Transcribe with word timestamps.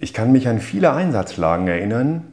Ich 0.00 0.14
kann 0.14 0.30
mich 0.30 0.46
an 0.46 0.60
viele 0.60 0.92
Einsatzlagen 0.92 1.66
erinnern, 1.66 2.32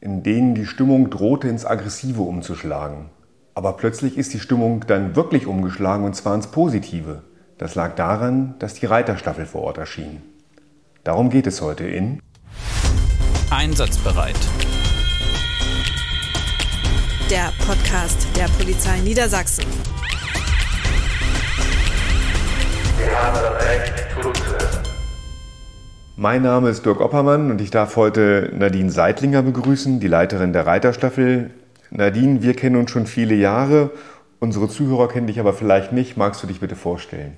in 0.00 0.24
denen 0.24 0.56
die 0.56 0.66
Stimmung 0.66 1.10
drohte 1.10 1.48
ins 1.48 1.64
Aggressive 1.64 2.22
umzuschlagen. 2.22 3.10
Aber 3.54 3.74
plötzlich 3.74 4.18
ist 4.18 4.34
die 4.34 4.40
Stimmung 4.40 4.84
dann 4.88 5.14
wirklich 5.14 5.46
umgeschlagen 5.46 6.04
und 6.04 6.16
zwar 6.16 6.34
ins 6.34 6.48
Positive. 6.48 7.22
Das 7.56 7.76
lag 7.76 7.94
daran, 7.94 8.56
dass 8.58 8.74
die 8.74 8.86
Reiterstaffel 8.86 9.46
vor 9.46 9.62
Ort 9.62 9.78
erschien. 9.78 10.22
Darum 11.04 11.30
geht 11.30 11.46
es 11.46 11.60
heute 11.60 11.84
in 11.84 12.20
Einsatzbereit. 13.50 14.34
Der 17.30 17.52
Podcast 17.64 18.26
der 18.36 18.48
Polizei 18.58 18.98
Niedersachsen. 18.98 19.64
Wir 22.98 23.22
haben 23.22 23.38
das 23.40 23.64
Recht 23.64 24.04
zuzuhören. 24.20 24.83
Mein 26.16 26.42
Name 26.42 26.68
ist 26.68 26.86
Dirk 26.86 27.00
Oppermann 27.00 27.50
und 27.50 27.60
ich 27.60 27.72
darf 27.72 27.96
heute 27.96 28.52
Nadine 28.54 28.92
Seitlinger 28.92 29.42
begrüßen, 29.42 29.98
die 29.98 30.06
Leiterin 30.06 30.52
der 30.52 30.64
Reiterstaffel. 30.64 31.50
Nadine, 31.90 32.40
wir 32.40 32.54
kennen 32.54 32.76
uns 32.76 32.92
schon 32.92 33.08
viele 33.08 33.34
Jahre. 33.34 33.90
Unsere 34.38 34.68
Zuhörer 34.68 35.08
kennen 35.08 35.26
dich 35.26 35.40
aber 35.40 35.52
vielleicht 35.52 35.90
nicht. 35.90 36.16
Magst 36.16 36.40
du 36.40 36.46
dich 36.46 36.60
bitte 36.60 36.76
vorstellen? 36.76 37.36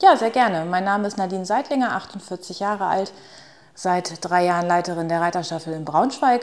Ja, 0.00 0.16
sehr 0.16 0.30
gerne. 0.30 0.64
Mein 0.64 0.84
Name 0.84 1.08
ist 1.08 1.18
Nadine 1.18 1.44
Seitlinger, 1.44 1.90
48 1.96 2.60
Jahre 2.60 2.86
alt, 2.86 3.12
seit 3.74 4.24
drei 4.24 4.44
Jahren 4.44 4.68
Leiterin 4.68 5.08
der 5.08 5.20
Reiterstaffel 5.20 5.72
in 5.72 5.84
Braunschweig. 5.84 6.42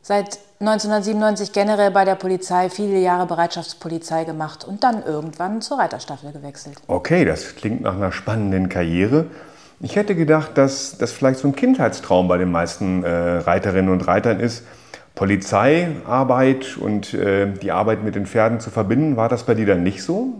Seit 0.00 0.38
1997 0.60 1.52
generell 1.52 1.90
bei 1.90 2.06
der 2.06 2.14
Polizei, 2.14 2.70
viele 2.70 2.98
Jahre 3.00 3.26
Bereitschaftspolizei 3.26 4.24
gemacht 4.24 4.64
und 4.64 4.82
dann 4.82 5.04
irgendwann 5.04 5.60
zur 5.60 5.78
Reiterstaffel 5.78 6.32
gewechselt. 6.32 6.78
Okay, 6.86 7.26
das 7.26 7.54
klingt 7.54 7.82
nach 7.82 7.96
einer 7.96 8.12
spannenden 8.12 8.70
Karriere. 8.70 9.26
Ich 9.80 9.96
hätte 9.96 10.14
gedacht, 10.14 10.56
dass 10.56 10.96
das 10.98 11.12
vielleicht 11.12 11.40
so 11.40 11.48
ein 11.48 11.56
Kindheitstraum 11.56 12.28
bei 12.28 12.38
den 12.38 12.50
meisten 12.50 13.02
äh, 13.02 13.08
Reiterinnen 13.08 13.90
und 13.90 14.06
Reitern 14.06 14.40
ist, 14.40 14.64
Polizeiarbeit 15.14 16.76
und 16.76 17.14
äh, 17.14 17.52
die 17.52 17.70
Arbeit 17.70 18.02
mit 18.02 18.14
den 18.14 18.26
Pferden 18.26 18.60
zu 18.60 18.70
verbinden. 18.70 19.16
War 19.16 19.28
das 19.28 19.44
bei 19.44 19.54
dir 19.54 19.66
dann 19.66 19.82
nicht 19.82 20.02
so? 20.02 20.34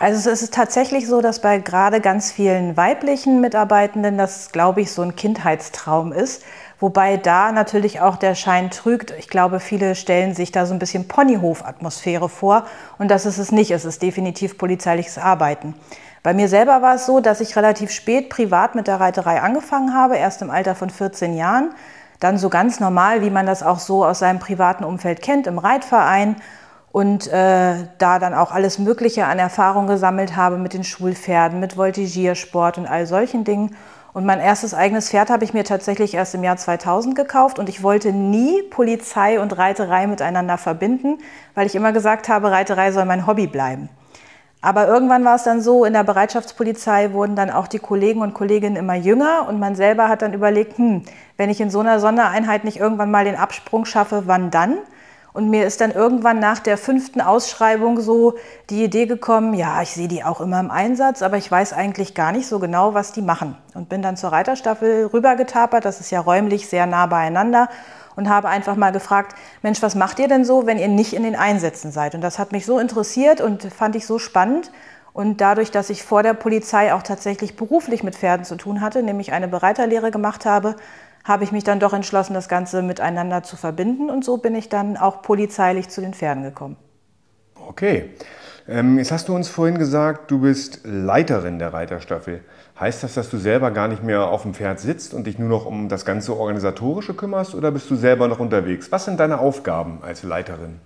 Also 0.00 0.30
es 0.30 0.42
ist 0.42 0.54
tatsächlich 0.54 1.08
so, 1.08 1.20
dass 1.20 1.40
bei 1.40 1.58
gerade 1.58 2.00
ganz 2.00 2.30
vielen 2.30 2.76
weiblichen 2.76 3.40
Mitarbeitenden 3.40 4.16
das, 4.16 4.52
glaube 4.52 4.80
ich, 4.80 4.92
so 4.92 5.02
ein 5.02 5.16
Kindheitstraum 5.16 6.12
ist. 6.12 6.44
Wobei 6.78 7.16
da 7.16 7.50
natürlich 7.50 8.00
auch 8.00 8.16
der 8.16 8.36
Schein 8.36 8.70
trügt. 8.70 9.12
Ich 9.18 9.28
glaube, 9.28 9.58
viele 9.58 9.96
stellen 9.96 10.34
sich 10.34 10.52
da 10.52 10.64
so 10.66 10.72
ein 10.72 10.78
bisschen 10.78 11.08
Ponyhof-Atmosphäre 11.08 12.28
vor. 12.28 12.66
Und 12.98 13.10
das 13.10 13.26
ist 13.26 13.38
es 13.38 13.50
nicht. 13.50 13.72
Es 13.72 13.84
ist 13.84 14.00
definitiv 14.00 14.56
polizeiliches 14.56 15.18
Arbeiten. 15.18 15.74
Bei 16.22 16.34
mir 16.34 16.48
selber 16.48 16.82
war 16.82 16.96
es 16.96 17.06
so, 17.06 17.20
dass 17.20 17.40
ich 17.40 17.56
relativ 17.56 17.90
spät 17.90 18.28
privat 18.28 18.74
mit 18.74 18.86
der 18.86 19.00
Reiterei 19.00 19.40
angefangen 19.40 19.94
habe, 19.94 20.16
erst 20.16 20.42
im 20.42 20.50
Alter 20.50 20.74
von 20.74 20.90
14 20.90 21.36
Jahren. 21.36 21.70
Dann 22.20 22.38
so 22.38 22.48
ganz 22.48 22.80
normal, 22.80 23.22
wie 23.22 23.30
man 23.30 23.46
das 23.46 23.62
auch 23.62 23.78
so 23.78 24.04
aus 24.04 24.18
seinem 24.18 24.40
privaten 24.40 24.84
Umfeld 24.84 25.22
kennt, 25.22 25.46
im 25.46 25.58
Reitverein 25.58 26.36
und 26.90 27.28
äh, 27.28 27.86
da 27.98 28.18
dann 28.18 28.34
auch 28.34 28.50
alles 28.50 28.78
Mögliche 28.78 29.26
an 29.26 29.38
Erfahrung 29.38 29.86
gesammelt 29.86 30.34
habe 30.34 30.58
mit 30.58 30.72
den 30.72 30.82
Schulpferden, 30.82 31.60
mit 31.60 31.76
Voltigiersport 31.76 32.78
und 32.78 32.86
all 32.86 33.06
solchen 33.06 33.44
Dingen. 33.44 33.76
Und 34.12 34.24
mein 34.24 34.40
erstes 34.40 34.74
eigenes 34.74 35.10
Pferd 35.10 35.30
habe 35.30 35.44
ich 35.44 35.54
mir 35.54 35.62
tatsächlich 35.62 36.14
erst 36.14 36.34
im 36.34 36.42
Jahr 36.42 36.56
2000 36.56 37.14
gekauft 37.14 37.60
und 37.60 37.68
ich 37.68 37.84
wollte 37.84 38.12
nie 38.12 38.62
Polizei 38.62 39.38
und 39.38 39.56
Reiterei 39.56 40.08
miteinander 40.08 40.58
verbinden, 40.58 41.18
weil 41.54 41.66
ich 41.66 41.76
immer 41.76 41.92
gesagt 41.92 42.28
habe, 42.28 42.50
Reiterei 42.50 42.90
soll 42.90 43.04
mein 43.04 43.28
Hobby 43.28 43.46
bleiben. 43.46 43.90
Aber 44.60 44.88
irgendwann 44.88 45.24
war 45.24 45.36
es 45.36 45.44
dann 45.44 45.60
so, 45.60 45.84
in 45.84 45.92
der 45.92 46.02
Bereitschaftspolizei 46.02 47.12
wurden 47.12 47.36
dann 47.36 47.50
auch 47.50 47.68
die 47.68 47.78
Kollegen 47.78 48.22
und 48.22 48.34
Kolleginnen 48.34 48.76
immer 48.76 48.96
jünger 48.96 49.46
und 49.48 49.60
man 49.60 49.76
selber 49.76 50.08
hat 50.08 50.22
dann 50.22 50.32
überlegt, 50.32 50.78
hm, 50.78 51.02
wenn 51.36 51.48
ich 51.48 51.60
in 51.60 51.70
so 51.70 51.78
einer 51.80 52.00
Sondereinheit 52.00 52.64
nicht 52.64 52.78
irgendwann 52.78 53.10
mal 53.10 53.24
den 53.24 53.36
Absprung 53.36 53.84
schaffe, 53.84 54.24
wann 54.26 54.50
dann? 54.50 54.78
Und 55.32 55.50
mir 55.50 55.64
ist 55.66 55.80
dann 55.80 55.92
irgendwann 55.92 56.40
nach 56.40 56.58
der 56.58 56.76
fünften 56.76 57.20
Ausschreibung 57.20 58.00
so 58.00 58.34
die 58.70 58.82
Idee 58.82 59.06
gekommen, 59.06 59.54
ja, 59.54 59.80
ich 59.82 59.90
sehe 59.90 60.08
die 60.08 60.24
auch 60.24 60.40
immer 60.40 60.58
im 60.58 60.72
Einsatz, 60.72 61.22
aber 61.22 61.36
ich 61.36 61.48
weiß 61.48 61.72
eigentlich 61.72 62.14
gar 62.14 62.32
nicht 62.32 62.48
so 62.48 62.58
genau, 62.58 62.94
was 62.94 63.12
die 63.12 63.22
machen. 63.22 63.56
Und 63.74 63.88
bin 63.88 64.02
dann 64.02 64.16
zur 64.16 64.32
Reiterstaffel 64.32 65.06
rübergetapert, 65.06 65.84
das 65.84 66.00
ist 66.00 66.10
ja 66.10 66.18
räumlich 66.18 66.68
sehr 66.68 66.86
nah 66.86 67.06
beieinander 67.06 67.68
und 68.18 68.28
habe 68.28 68.48
einfach 68.48 68.74
mal 68.74 68.90
gefragt, 68.90 69.36
Mensch, 69.62 69.80
was 69.80 69.94
macht 69.94 70.18
ihr 70.18 70.26
denn 70.26 70.44
so, 70.44 70.66
wenn 70.66 70.76
ihr 70.76 70.88
nicht 70.88 71.12
in 71.12 71.22
den 71.22 71.36
Einsätzen 71.36 71.92
seid? 71.92 72.16
Und 72.16 72.20
das 72.20 72.40
hat 72.40 72.50
mich 72.50 72.66
so 72.66 72.80
interessiert 72.80 73.40
und 73.40 73.62
fand 73.72 73.94
ich 73.94 74.06
so 74.06 74.18
spannend. 74.18 74.72
Und 75.12 75.40
dadurch, 75.40 75.70
dass 75.70 75.88
ich 75.88 76.02
vor 76.02 76.24
der 76.24 76.34
Polizei 76.34 76.92
auch 76.92 77.04
tatsächlich 77.04 77.54
beruflich 77.54 78.02
mit 78.02 78.16
Pferden 78.16 78.44
zu 78.44 78.56
tun 78.56 78.80
hatte, 78.80 79.04
nämlich 79.04 79.30
eine 79.30 79.46
Bereiterlehre 79.46 80.10
gemacht 80.10 80.46
habe, 80.46 80.74
habe 81.22 81.44
ich 81.44 81.52
mich 81.52 81.62
dann 81.62 81.78
doch 81.78 81.92
entschlossen, 81.92 82.34
das 82.34 82.48
Ganze 82.48 82.82
miteinander 82.82 83.44
zu 83.44 83.56
verbinden. 83.56 84.10
Und 84.10 84.24
so 84.24 84.38
bin 84.38 84.56
ich 84.56 84.68
dann 84.68 84.96
auch 84.96 85.22
polizeilich 85.22 85.88
zu 85.88 86.00
den 86.00 86.12
Pferden 86.12 86.42
gekommen. 86.42 86.76
Okay. 87.68 88.10
Ähm, 88.68 88.98
jetzt 88.98 89.12
hast 89.12 89.28
du 89.28 89.34
uns 89.34 89.48
vorhin 89.48 89.78
gesagt, 89.78 90.30
du 90.30 90.40
bist 90.40 90.80
Leiterin 90.84 91.58
der 91.58 91.72
Reiterstaffel. 91.72 92.42
Heißt 92.78 93.02
das, 93.02 93.14
dass 93.14 93.30
du 93.30 93.38
selber 93.38 93.70
gar 93.70 93.88
nicht 93.88 94.04
mehr 94.04 94.28
auf 94.28 94.42
dem 94.42 94.52
Pferd 94.52 94.78
sitzt 94.78 95.14
und 95.14 95.26
dich 95.26 95.38
nur 95.38 95.48
noch 95.48 95.64
um 95.64 95.88
das 95.88 96.04
ganze 96.04 96.36
Organisatorische 96.36 97.14
kümmerst 97.14 97.54
oder 97.54 97.70
bist 97.70 97.90
du 97.90 97.96
selber 97.96 98.28
noch 98.28 98.40
unterwegs? 98.40 98.92
Was 98.92 99.06
sind 99.06 99.18
deine 99.20 99.38
Aufgaben 99.40 100.00
als 100.02 100.22
Leiterin? 100.22 100.80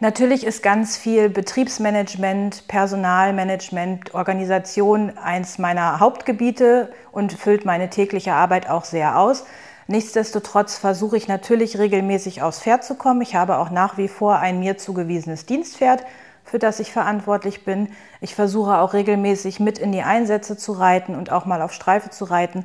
Natürlich 0.00 0.44
ist 0.44 0.64
ganz 0.64 0.96
viel 0.96 1.28
Betriebsmanagement, 1.28 2.66
Personalmanagement, 2.66 4.14
Organisation 4.14 5.16
eins 5.16 5.58
meiner 5.58 6.00
Hauptgebiete 6.00 6.90
und 7.12 7.32
füllt 7.32 7.64
meine 7.64 7.88
tägliche 7.88 8.32
Arbeit 8.32 8.68
auch 8.68 8.84
sehr 8.84 9.16
aus. 9.16 9.44
Nichtsdestotrotz 9.86 10.76
versuche 10.76 11.16
ich 11.16 11.28
natürlich 11.28 11.78
regelmäßig 11.78 12.42
aufs 12.42 12.60
Pferd 12.60 12.82
zu 12.82 12.96
kommen. 12.96 13.20
Ich 13.20 13.36
habe 13.36 13.58
auch 13.58 13.70
nach 13.70 13.96
wie 13.96 14.08
vor 14.08 14.40
ein 14.40 14.58
mir 14.58 14.76
zugewiesenes 14.76 15.46
Dienstpferd, 15.46 16.02
für 16.44 16.58
das 16.58 16.80
ich 16.80 16.92
verantwortlich 16.92 17.64
bin. 17.64 17.88
Ich 18.20 18.34
versuche 18.34 18.78
auch 18.78 18.92
regelmäßig 18.92 19.60
mit 19.60 19.78
in 19.78 19.92
die 19.92 20.02
Einsätze 20.02 20.56
zu 20.56 20.72
reiten 20.72 21.14
und 21.14 21.30
auch 21.30 21.46
mal 21.46 21.62
auf 21.62 21.72
Streife 21.72 22.10
zu 22.10 22.24
reiten, 22.24 22.64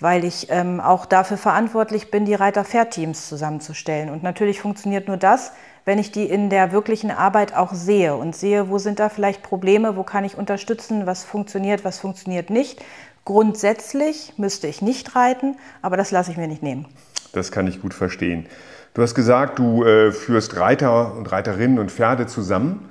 weil 0.00 0.24
ich 0.24 0.48
ähm, 0.50 0.80
auch 0.80 1.06
dafür 1.06 1.36
verantwortlich 1.36 2.10
bin, 2.10 2.24
die 2.24 2.34
Reiter-Pferd-Teams 2.34 3.28
zusammenzustellen. 3.28 4.10
Und 4.10 4.22
natürlich 4.22 4.60
funktioniert 4.60 5.08
nur 5.08 5.16
das, 5.16 5.52
wenn 5.84 5.98
ich 5.98 6.12
die 6.12 6.28
in 6.28 6.50
der 6.50 6.72
wirklichen 6.72 7.10
Arbeit 7.10 7.54
auch 7.54 7.72
sehe 7.72 8.14
und 8.14 8.36
sehe, 8.36 8.68
wo 8.68 8.78
sind 8.78 9.00
da 9.00 9.08
vielleicht 9.08 9.42
Probleme, 9.42 9.96
wo 9.96 10.02
kann 10.02 10.24
ich 10.24 10.36
unterstützen, 10.36 11.06
was 11.06 11.24
funktioniert, 11.24 11.84
was 11.84 11.98
funktioniert 11.98 12.50
nicht. 12.50 12.84
Grundsätzlich 13.24 14.34
müsste 14.36 14.66
ich 14.66 14.82
nicht 14.82 15.16
reiten, 15.16 15.56
aber 15.82 15.96
das 15.96 16.10
lasse 16.10 16.30
ich 16.30 16.36
mir 16.36 16.48
nicht 16.48 16.62
nehmen. 16.62 16.86
Das 17.32 17.52
kann 17.52 17.66
ich 17.66 17.82
gut 17.82 17.94
verstehen. 17.94 18.46
Du 18.94 19.02
hast 19.02 19.14
gesagt, 19.14 19.58
du 19.58 19.84
äh, 19.84 20.12
führst 20.12 20.56
Reiter 20.56 21.14
und 21.14 21.30
Reiterinnen 21.30 21.78
und 21.78 21.90
Pferde 21.90 22.26
zusammen. 22.26 22.88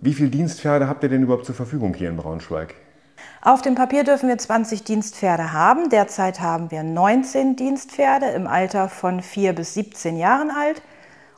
Wie 0.00 0.12
viele 0.12 0.28
Dienstpferde 0.28 0.88
habt 0.88 1.02
ihr 1.02 1.08
denn 1.08 1.22
überhaupt 1.22 1.46
zur 1.46 1.54
Verfügung 1.54 1.94
hier 1.94 2.10
in 2.10 2.16
Braunschweig? 2.16 2.74
Auf 3.40 3.62
dem 3.62 3.74
Papier 3.74 4.04
dürfen 4.04 4.28
wir 4.28 4.36
20 4.36 4.84
Dienstpferde 4.84 5.52
haben. 5.52 5.88
Derzeit 5.88 6.40
haben 6.40 6.70
wir 6.70 6.82
19 6.82 7.56
Dienstpferde 7.56 8.26
im 8.26 8.46
Alter 8.46 8.88
von 8.88 9.22
4 9.22 9.54
bis 9.54 9.74
17 9.74 10.16
Jahren 10.16 10.50
alt. 10.50 10.82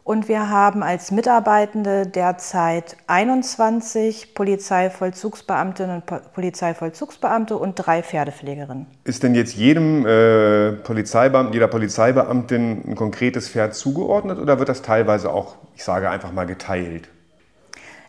Und 0.02 0.26
wir 0.26 0.48
haben 0.48 0.82
als 0.82 1.10
Mitarbeitende 1.10 2.06
derzeit 2.06 2.96
21 3.08 4.34
Polizeivollzugsbeamtinnen 4.34 6.02
und 6.02 6.32
Polizeivollzugsbeamte 6.32 7.58
und 7.58 7.74
drei 7.74 8.02
Pferdepflegerinnen. 8.02 8.86
Ist 9.04 9.22
denn 9.22 9.34
jetzt 9.34 9.54
jedem 9.54 10.06
äh, 10.06 10.72
Polizeibeamten, 10.72 11.52
jeder 11.52 11.68
Polizeibeamtin 11.68 12.84
ein 12.88 12.94
konkretes 12.96 13.50
Pferd 13.50 13.74
zugeordnet 13.74 14.38
oder 14.38 14.58
wird 14.58 14.70
das 14.70 14.80
teilweise 14.80 15.30
auch, 15.30 15.56
ich 15.76 15.84
sage 15.84 16.08
einfach 16.08 16.32
mal, 16.32 16.46
geteilt? 16.46 17.10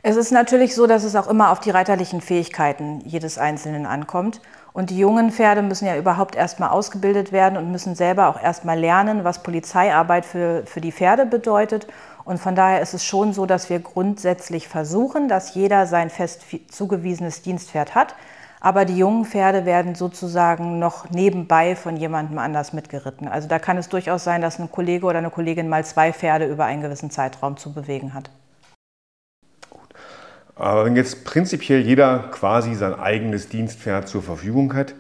Es 0.01 0.15
ist 0.15 0.31
natürlich 0.31 0.75
so, 0.75 0.87
dass 0.87 1.03
es 1.03 1.17
auch 1.17 1.27
immer 1.27 1.51
auf 1.51 1.59
die 1.59 1.71
reiterlichen 1.71 2.21
Fähigkeiten 2.21 3.01
jedes 3.01 3.37
Einzelnen 3.37 3.85
ankommt. 3.85 4.39
Und 4.71 4.91
die 4.91 4.97
jungen 4.97 5.29
Pferde 5.29 5.61
müssen 5.61 5.87
ja 5.87 5.97
überhaupt 5.97 6.37
erstmal 6.37 6.69
ausgebildet 6.69 7.33
werden 7.33 7.57
und 7.57 7.69
müssen 7.69 7.95
selber 7.95 8.29
auch 8.29 8.41
erstmal 8.41 8.79
lernen, 8.79 9.25
was 9.25 9.43
Polizeiarbeit 9.43 10.25
für, 10.25 10.63
für 10.65 10.79
die 10.79 10.93
Pferde 10.93 11.25
bedeutet. 11.25 11.87
Und 12.23 12.39
von 12.39 12.55
daher 12.55 12.79
ist 12.79 12.93
es 12.93 13.03
schon 13.03 13.33
so, 13.33 13.45
dass 13.45 13.69
wir 13.69 13.79
grundsätzlich 13.79 14.69
versuchen, 14.69 15.27
dass 15.27 15.53
jeder 15.53 15.85
sein 15.85 16.09
fest 16.09 16.45
zugewiesenes 16.69 17.41
Dienstpferd 17.41 17.93
hat. 17.93 18.15
Aber 18.61 18.85
die 18.85 18.97
jungen 18.97 19.25
Pferde 19.25 19.65
werden 19.65 19.95
sozusagen 19.95 20.79
noch 20.79 21.09
nebenbei 21.09 21.75
von 21.75 21.97
jemandem 21.97 22.37
anders 22.37 22.71
mitgeritten. 22.71 23.27
Also 23.27 23.49
da 23.49 23.59
kann 23.59 23.77
es 23.77 23.89
durchaus 23.89 24.23
sein, 24.23 24.41
dass 24.41 24.59
ein 24.59 24.71
Kollege 24.71 25.05
oder 25.05 25.17
eine 25.17 25.29
Kollegin 25.29 25.67
mal 25.67 25.83
zwei 25.83 26.13
Pferde 26.13 26.45
über 26.45 26.63
einen 26.63 26.81
gewissen 26.81 27.11
Zeitraum 27.11 27.57
zu 27.57 27.73
bewegen 27.73 28.13
hat. 28.13 28.29
Aber 30.59 30.83
wenn 30.83 30.97
jetzt 30.97 31.23
prinzipiell 31.23 31.79
jeder 31.79 32.19
quasi 32.31 32.75
sein 32.75 32.93
eigenes 32.93 33.47
Dienstpferd 33.47 34.09
zur 34.09 34.21
Verfügung 34.21 34.73
hat, 34.73 34.93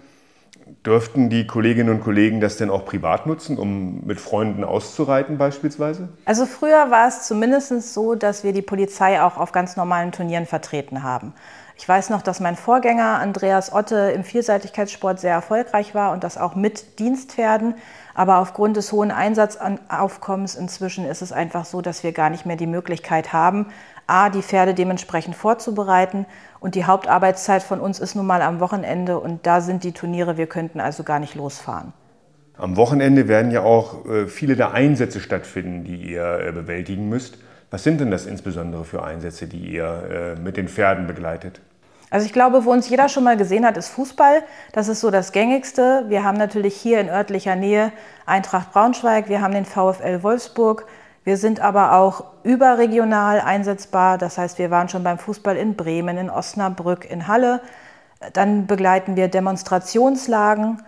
dürften 0.85 1.29
die 1.29 1.47
Kolleginnen 1.47 1.89
und 1.89 2.01
Kollegen 2.01 2.39
das 2.39 2.55
denn 2.55 2.69
auch 2.69 2.85
privat 2.85 3.27
nutzen, 3.27 3.57
um 3.57 4.05
mit 4.05 4.21
Freunden 4.21 4.63
auszureiten 4.63 5.37
beispielsweise? 5.37 6.07
Also 6.23 6.45
früher 6.45 6.89
war 6.91 7.09
es 7.09 7.23
zumindest 7.27 7.93
so, 7.93 8.15
dass 8.15 8.45
wir 8.45 8.53
die 8.53 8.61
Polizei 8.61 9.21
auch 9.21 9.35
auf 9.37 9.51
ganz 9.51 9.75
normalen 9.75 10.13
Turnieren 10.13 10.45
vertreten 10.45 11.03
haben. 11.03 11.33
Ich 11.77 11.87
weiß 11.87 12.09
noch, 12.09 12.21
dass 12.21 12.39
mein 12.39 12.55
Vorgänger 12.55 13.19
Andreas 13.19 13.73
Otte 13.73 14.11
im 14.15 14.23
Vielseitigkeitssport 14.23 15.19
sehr 15.19 15.33
erfolgreich 15.33 15.93
war 15.93 16.13
und 16.13 16.23
das 16.23 16.37
auch 16.37 16.55
mit 16.55 16.99
Dienstpferden. 16.99 17.75
Aber 18.19 18.39
aufgrund 18.39 18.75
des 18.75 18.91
hohen 18.91 19.11
Einsatzaufkommens 19.11 20.55
inzwischen 20.55 21.05
ist 21.05 21.21
es 21.21 21.31
einfach 21.31 21.63
so, 21.63 21.79
dass 21.79 22.03
wir 22.03 22.11
gar 22.11 22.29
nicht 22.29 22.45
mehr 22.45 22.57
die 22.57 22.67
Möglichkeit 22.67 23.31
haben, 23.31 23.67
A, 24.07 24.29
die 24.29 24.41
Pferde 24.41 24.73
dementsprechend 24.73 25.37
vorzubereiten. 25.37 26.25
Und 26.59 26.75
die 26.75 26.83
Hauptarbeitszeit 26.83 27.63
von 27.63 27.79
uns 27.79 27.97
ist 27.97 28.15
nun 28.15 28.27
mal 28.27 28.41
am 28.41 28.59
Wochenende 28.59 29.17
und 29.17 29.47
da 29.47 29.61
sind 29.61 29.85
die 29.85 29.93
Turniere, 29.93 30.35
wir 30.35 30.47
könnten 30.47 30.81
also 30.81 31.03
gar 31.03 31.19
nicht 31.19 31.35
losfahren. 31.35 31.93
Am 32.57 32.75
Wochenende 32.75 33.29
werden 33.29 33.51
ja 33.51 33.61
auch 33.61 34.05
äh, 34.05 34.27
viele 34.27 34.57
der 34.57 34.73
Einsätze 34.73 35.21
stattfinden, 35.21 35.85
die 35.85 36.11
ihr 36.11 36.41
äh, 36.45 36.51
bewältigen 36.51 37.07
müsst. 37.07 37.37
Was 37.71 37.85
sind 37.85 38.01
denn 38.01 38.11
das 38.11 38.25
insbesondere 38.25 38.83
für 38.83 39.01
Einsätze, 39.01 39.47
die 39.47 39.65
ihr 39.65 40.35
äh, 40.35 40.41
mit 40.41 40.57
den 40.57 40.67
Pferden 40.67 41.07
begleitet? 41.07 41.61
Also 42.09 42.25
ich 42.25 42.33
glaube, 42.33 42.65
wo 42.65 42.71
uns 42.71 42.89
jeder 42.89 43.07
schon 43.07 43.23
mal 43.23 43.37
gesehen 43.37 43.65
hat, 43.65 43.77
ist 43.77 43.89
Fußball. 43.89 44.43
Das 44.71 44.87
ist 44.87 45.01
so 45.01 45.11
das 45.11 45.31
gängigste. 45.31 46.05
Wir 46.07 46.23
haben 46.23 46.37
natürlich 46.37 46.75
hier 46.75 46.99
in 46.99 47.09
örtlicher 47.09 47.55
Nähe 47.55 47.91
Eintracht 48.25 48.71
Braunschweig, 48.71 49.29
wir 49.29 49.41
haben 49.41 49.53
den 49.53 49.65
VfL 49.65 50.23
Wolfsburg. 50.23 50.85
Wir 51.23 51.37
sind 51.37 51.59
aber 51.59 51.93
auch 51.93 52.23
überregional 52.43 53.41
einsetzbar. 53.41 54.17
Das 54.17 54.37
heißt, 54.37 54.57
wir 54.57 54.71
waren 54.71 54.89
schon 54.89 55.03
beim 55.03 55.19
Fußball 55.19 55.55
in 55.57 55.75
Bremen, 55.75 56.17
in 56.17 56.29
Osnabrück, 56.29 57.09
in 57.09 57.27
Halle. 57.27 57.61
Dann 58.33 58.67
begleiten 58.67 59.15
wir 59.15 59.27
Demonstrationslagen. 59.27 60.81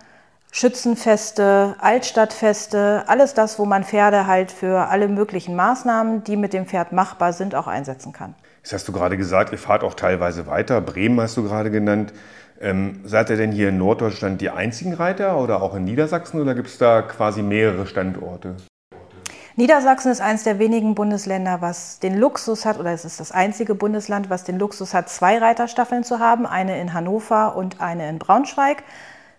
Schützenfeste, 0.54 1.76
Altstadtfeste, 1.78 3.04
alles 3.06 3.32
das, 3.32 3.58
wo 3.58 3.64
man 3.64 3.84
Pferde 3.84 4.26
halt 4.26 4.52
für 4.52 4.88
alle 4.88 5.08
möglichen 5.08 5.56
Maßnahmen, 5.56 6.24
die 6.24 6.36
mit 6.36 6.52
dem 6.52 6.66
Pferd 6.66 6.92
machbar 6.92 7.32
sind, 7.32 7.54
auch 7.54 7.66
einsetzen 7.66 8.12
kann. 8.12 8.34
Das 8.62 8.72
hast 8.72 8.88
du 8.88 8.92
gerade 8.92 9.16
gesagt, 9.16 9.52
ihr 9.52 9.58
fahrt 9.58 9.82
auch 9.82 9.94
teilweise 9.94 10.46
weiter. 10.46 10.80
Bremen 10.80 11.20
hast 11.20 11.36
du 11.36 11.42
gerade 11.42 11.70
genannt. 11.70 12.12
Ähm, 12.60 13.00
seid 13.04 13.28
ihr 13.30 13.36
denn 13.36 13.50
hier 13.50 13.70
in 13.70 13.78
Norddeutschland 13.78 14.40
die 14.40 14.50
einzigen 14.50 14.94
Reiter 14.94 15.36
oder 15.38 15.62
auch 15.62 15.74
in 15.74 15.84
Niedersachsen 15.84 16.40
oder 16.40 16.54
gibt 16.54 16.68
es 16.68 16.78
da 16.78 17.02
quasi 17.02 17.42
mehrere 17.42 17.86
Standorte? 17.86 18.54
Niedersachsen 19.56 20.10
ist 20.10 20.20
eines 20.20 20.44
der 20.44 20.58
wenigen 20.58 20.94
Bundesländer, 20.94 21.60
was 21.60 21.98
den 21.98 22.16
Luxus 22.16 22.64
hat, 22.64 22.78
oder 22.78 22.92
es 22.92 23.04
ist 23.04 23.20
das 23.20 23.32
einzige 23.32 23.74
Bundesland, 23.74 24.30
was 24.30 24.44
den 24.44 24.58
Luxus 24.58 24.94
hat, 24.94 25.10
zwei 25.10 25.38
Reiterstaffeln 25.38 26.04
zu 26.04 26.20
haben, 26.20 26.46
eine 26.46 26.80
in 26.80 26.94
Hannover 26.94 27.54
und 27.56 27.80
eine 27.80 28.08
in 28.08 28.18
Braunschweig. 28.18 28.82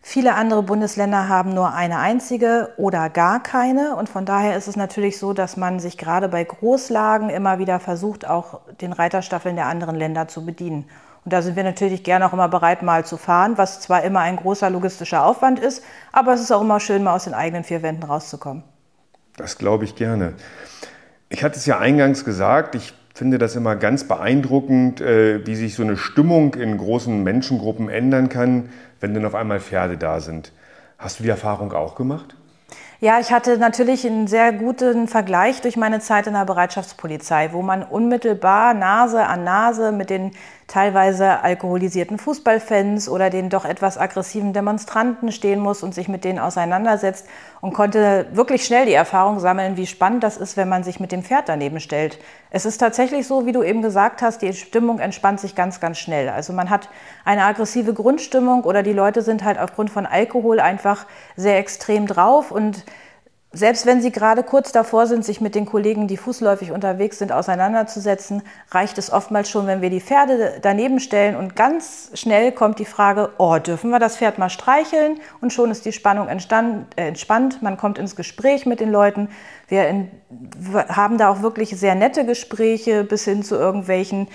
Viele 0.05 0.35
andere 0.35 0.63
Bundesländer 0.63 1.29
haben 1.29 1.53
nur 1.53 1.73
eine 1.73 1.97
einzige 1.97 2.73
oder 2.75 3.09
gar 3.09 3.41
keine. 3.41 3.95
Und 3.95 4.09
von 4.09 4.25
daher 4.25 4.57
ist 4.57 4.67
es 4.67 4.75
natürlich 4.75 5.17
so, 5.17 5.31
dass 5.31 5.55
man 5.55 5.79
sich 5.79 5.97
gerade 5.97 6.27
bei 6.27 6.44
Großlagen 6.44 7.29
immer 7.29 7.57
wieder 7.57 7.79
versucht, 7.79 8.27
auch 8.27 8.59
den 8.81 8.91
Reiterstaffeln 8.91 9.55
der 9.55 9.67
anderen 9.67 9.95
Länder 9.95 10.27
zu 10.27 10.45
bedienen. 10.45 10.89
Und 11.23 11.31
da 11.31 11.41
sind 11.41 11.55
wir 11.55 11.63
natürlich 11.63 12.03
gerne 12.03 12.25
auch 12.25 12.33
immer 12.33 12.50
bereit, 12.50 12.83
mal 12.83 13.05
zu 13.05 13.15
fahren, 13.15 13.57
was 13.57 13.79
zwar 13.79 14.03
immer 14.03 14.19
ein 14.19 14.35
großer 14.35 14.69
logistischer 14.69 15.25
Aufwand 15.25 15.57
ist, 15.57 15.81
aber 16.11 16.33
es 16.33 16.41
ist 16.41 16.51
auch 16.51 16.61
immer 16.61 16.81
schön, 16.81 17.01
mal 17.01 17.15
aus 17.15 17.23
den 17.23 17.33
eigenen 17.33 17.63
vier 17.63 17.81
Wänden 17.81 18.03
rauszukommen. 18.03 18.63
Das 19.38 19.57
glaube 19.57 19.85
ich 19.85 19.95
gerne. 19.95 20.33
Ich 21.29 21.45
hatte 21.45 21.57
es 21.57 21.65
ja 21.65 21.79
eingangs 21.79 22.25
gesagt, 22.25 22.75
ich 22.75 22.94
finde 23.13 23.38
das 23.38 23.56
immer 23.56 23.75
ganz 23.75 24.06
beeindruckend, 24.06 25.01
äh, 25.01 25.45
wie 25.45 25.56
sich 25.56 25.75
so 25.75 25.83
eine 25.83 25.98
Stimmung 25.98 26.56
in 26.56 26.77
großen 26.77 27.24
Menschengruppen 27.24 27.89
ändern 27.89 28.30
kann, 28.30 28.69
wenn 29.00 29.13
dann 29.13 29.25
auf 29.25 29.36
einmal 29.36 29.60
Pferde 29.60 29.98
da 29.98 30.19
sind. 30.19 30.51
Hast 30.98 31.19
du 31.19 31.24
die 31.24 31.30
Erfahrung 31.30 31.74
auch 31.74 31.95
gemacht? 31.95 32.36
Ja, 33.00 33.19
ich 33.19 33.33
hatte 33.33 33.57
natürlich 33.57 34.07
einen 34.07 34.27
sehr 34.27 34.54
guten 34.54 35.10
Vergleich 35.10 35.60
durch 35.60 35.75
meine 35.75 36.00
Zeit 36.00 36.25
in 36.25 36.33
der 36.33 36.45
Bereitschaftspolizei, 36.45 37.51
wo 37.51 37.62
man 37.62 37.83
unmittelbar 37.83 38.74
Nase 38.74 39.25
an 39.25 39.44
Nase 39.44 39.92
mit 39.92 40.10
den 40.10 40.31
teilweise 40.74 41.44
alkoholisierten 41.44 42.18
Fußballfans 42.18 43.08
oder 43.08 43.30
den 43.30 43.52
doch 43.52 43.64
etwas 43.64 44.00
aggressiven 44.00 44.54
Demonstranten 44.54 45.31
stehen 45.31 45.60
muss 45.60 45.84
und 45.84 45.94
sich 45.94 46.08
mit 46.08 46.24
denen 46.24 46.40
auseinandersetzt 46.40 47.28
und 47.62 47.74
konnte 47.74 48.25
wirklich 48.31 48.66
schnell 48.66 48.88
die 48.88 48.94
Erfahrung 48.94 49.40
sammeln, 49.40 49.78
wie 49.78 49.86
spannend 49.86 50.24
das 50.24 50.36
ist, 50.36 50.58
wenn 50.58 50.68
man 50.68 50.84
sich 50.84 51.00
mit 51.00 51.12
dem 51.12 51.22
Pferd 51.22 51.48
daneben 51.48 51.80
stellt. 51.80 52.18
Es 52.50 52.66
ist 52.66 52.80
tatsächlich 52.80 53.28
so, 53.28 53.46
wie 53.46 53.52
du 53.52 53.62
eben 53.62 53.84
gesagt 53.84 54.24
hast, 54.24 54.42
die 54.42 54.52
Stimmung 54.54 54.98
entspannt 54.98 55.40
sich 55.40 55.54
ganz, 55.54 55.80
ganz 55.80 56.00
schnell. 56.00 56.28
Also 56.30 56.54
man 56.54 56.72
hat 56.72 56.90
eine 57.24 57.44
aggressive 57.44 57.94
Grundstimmung 57.94 58.64
oder 58.64 58.81
die 58.81 58.94
Leute 58.94 59.22
sind 59.22 59.44
halt 59.44 59.60
aufgrund 59.60 59.92
von 59.92 60.08
Alkohol 60.08 60.60
einfach 60.60 61.06
sehr 61.36 61.60
extrem 61.60 62.08
drauf 62.08 62.50
und 62.50 62.84
selbst 63.55 63.85
wenn 63.85 64.01
Sie 64.01 64.11
gerade 64.11 64.41
kurz 64.41 64.71
davor 64.71 65.05
sind, 65.05 65.23
sich 65.23 65.39
mit 65.39 65.53
den 65.53 65.67
Kollegen, 65.67 66.07
die 66.07 66.17
fußläufig 66.17 66.71
unterwegs 66.71 67.19
sind, 67.19 67.31
auseinanderzusetzen, 67.31 68.41
reicht 68.71 68.97
es 68.97 69.13
oftmals 69.13 69.47
schon, 69.47 69.67
wenn 69.67 69.81
wir 69.81 69.91
die 69.91 70.01
Pferde 70.01 70.57
daneben 70.63 71.00
stellen 71.00 71.35
und 71.35 71.55
ganz 71.55 72.09
schnell 72.15 72.51
kommt 72.51 72.79
die 72.79 72.85
Frage, 72.85 73.29
oh, 73.38 73.59
dürfen 73.59 73.91
wir 73.91 74.00
das 74.00 74.17
Pferd 74.17 74.39
mal 74.39 74.50
streicheln? 74.50 75.19
Und 75.39 75.53
schon 75.53 75.69
ist 75.69 75.85
die 75.85 75.91
Spannung 75.91 76.29
äh, 76.29 77.07
entspannt, 77.07 77.61
man 77.61 77.77
kommt 77.77 78.00
ins 78.00 78.15
Gespräch 78.15 78.65
mit 78.65 78.79
den 78.79 78.91
Leuten. 78.91 79.29
Wir, 79.67 79.88
in, 79.88 80.09
wir 80.57 80.88
haben 80.88 81.19
da 81.19 81.29
auch 81.29 81.44
wirklich 81.44 81.69
sehr 81.79 81.94
nette 81.94 82.25
Gespräche 82.25 83.03
bis 83.03 83.23
hin 83.25 83.44
zu 83.44 83.55
irgendwelchen 83.55 84.27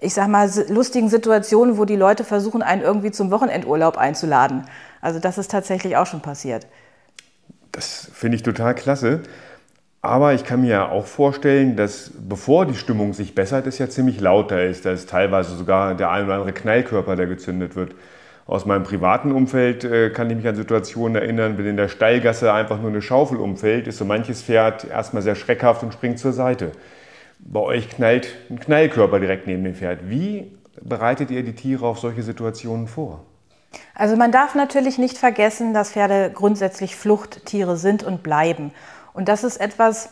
ich 0.00 0.12
sag 0.12 0.28
mal, 0.28 0.50
lustigen 0.68 1.08
Situationen, 1.08 1.78
wo 1.78 1.86
die 1.86 1.96
Leute 1.96 2.24
versuchen, 2.24 2.62
einen 2.62 2.82
irgendwie 2.82 3.10
zum 3.10 3.30
Wochenendurlaub 3.30 3.96
einzuladen. 3.96 4.66
Also 5.00 5.18
das 5.18 5.38
ist 5.38 5.50
tatsächlich 5.50 5.96
auch 5.96 6.04
schon 6.04 6.20
passiert. 6.20 6.66
Das 7.74 8.08
finde 8.14 8.36
ich 8.36 8.42
total 8.42 8.74
klasse. 8.74 9.20
Aber 10.00 10.34
ich 10.34 10.44
kann 10.44 10.60
mir 10.60 10.70
ja 10.70 10.88
auch 10.88 11.06
vorstellen, 11.06 11.76
dass 11.76 12.10
bevor 12.16 12.66
die 12.66 12.74
Stimmung 12.74 13.14
sich 13.14 13.34
bessert, 13.34 13.66
es 13.66 13.78
ja 13.78 13.88
ziemlich 13.88 14.20
lauter 14.20 14.62
ist. 14.62 14.84
Da 14.84 14.92
ist 14.92 15.08
teilweise 15.08 15.56
sogar 15.56 15.94
der 15.94 16.10
ein 16.10 16.26
oder 16.26 16.34
andere 16.34 16.52
Knallkörper, 16.52 17.16
der 17.16 17.26
gezündet 17.26 17.74
wird. 17.74 17.94
Aus 18.46 18.66
meinem 18.66 18.82
privaten 18.84 19.32
Umfeld 19.32 19.84
äh, 19.84 20.10
kann 20.10 20.28
ich 20.28 20.36
mich 20.36 20.46
an 20.46 20.56
Situationen 20.56 21.16
erinnern, 21.16 21.56
wenn 21.56 21.64
in 21.64 21.78
der 21.78 21.88
Steilgasse 21.88 22.52
einfach 22.52 22.78
nur 22.78 22.90
eine 22.90 23.00
Schaufel 23.00 23.38
umfällt, 23.38 23.88
ist 23.88 23.96
so 23.96 24.04
manches 24.04 24.42
Pferd 24.42 24.84
erstmal 24.84 25.22
sehr 25.22 25.34
schreckhaft 25.34 25.82
und 25.82 25.94
springt 25.94 26.18
zur 26.18 26.34
Seite. 26.34 26.72
Bei 27.38 27.60
euch 27.60 27.88
knallt 27.88 28.28
ein 28.50 28.60
Knallkörper 28.60 29.18
direkt 29.18 29.46
neben 29.46 29.64
dem 29.64 29.74
Pferd. 29.74 30.10
Wie 30.10 30.52
bereitet 30.82 31.30
ihr 31.30 31.42
die 31.42 31.54
Tiere 31.54 31.86
auf 31.86 31.98
solche 31.98 32.22
Situationen 32.22 32.86
vor? 32.86 33.24
Also 33.94 34.16
man 34.16 34.32
darf 34.32 34.54
natürlich 34.54 34.98
nicht 34.98 35.18
vergessen, 35.18 35.74
dass 35.74 35.92
Pferde 35.92 36.30
grundsätzlich 36.32 36.96
Fluchttiere 36.96 37.76
sind 37.76 38.02
und 38.02 38.22
bleiben. 38.22 38.72
Und 39.12 39.28
das 39.28 39.44
ist 39.44 39.58
etwas, 39.58 40.10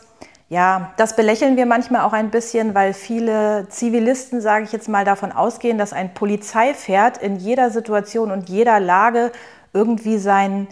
ja, 0.49 0.93
das 0.97 1.15
belächeln 1.15 1.57
wir 1.57 1.65
manchmal 1.65 2.01
auch 2.01 2.13
ein 2.13 2.29
bisschen, 2.29 2.75
weil 2.75 2.93
viele 2.93 3.67
Zivilisten, 3.69 4.39
sage 4.41 4.65
ich 4.65 4.71
jetzt 4.71 4.87
mal, 4.87 5.05
davon 5.05 5.31
ausgehen, 5.31 5.77
dass 5.77 5.93
ein 5.93 6.13
Polizeipferd 6.13 7.17
in 7.17 7.37
jeder 7.37 7.69
Situation 7.69 8.31
und 8.31 8.49
jeder 8.49 8.79
Lage 8.79 9.31
irgendwie 9.73 10.17
sein 10.17 10.67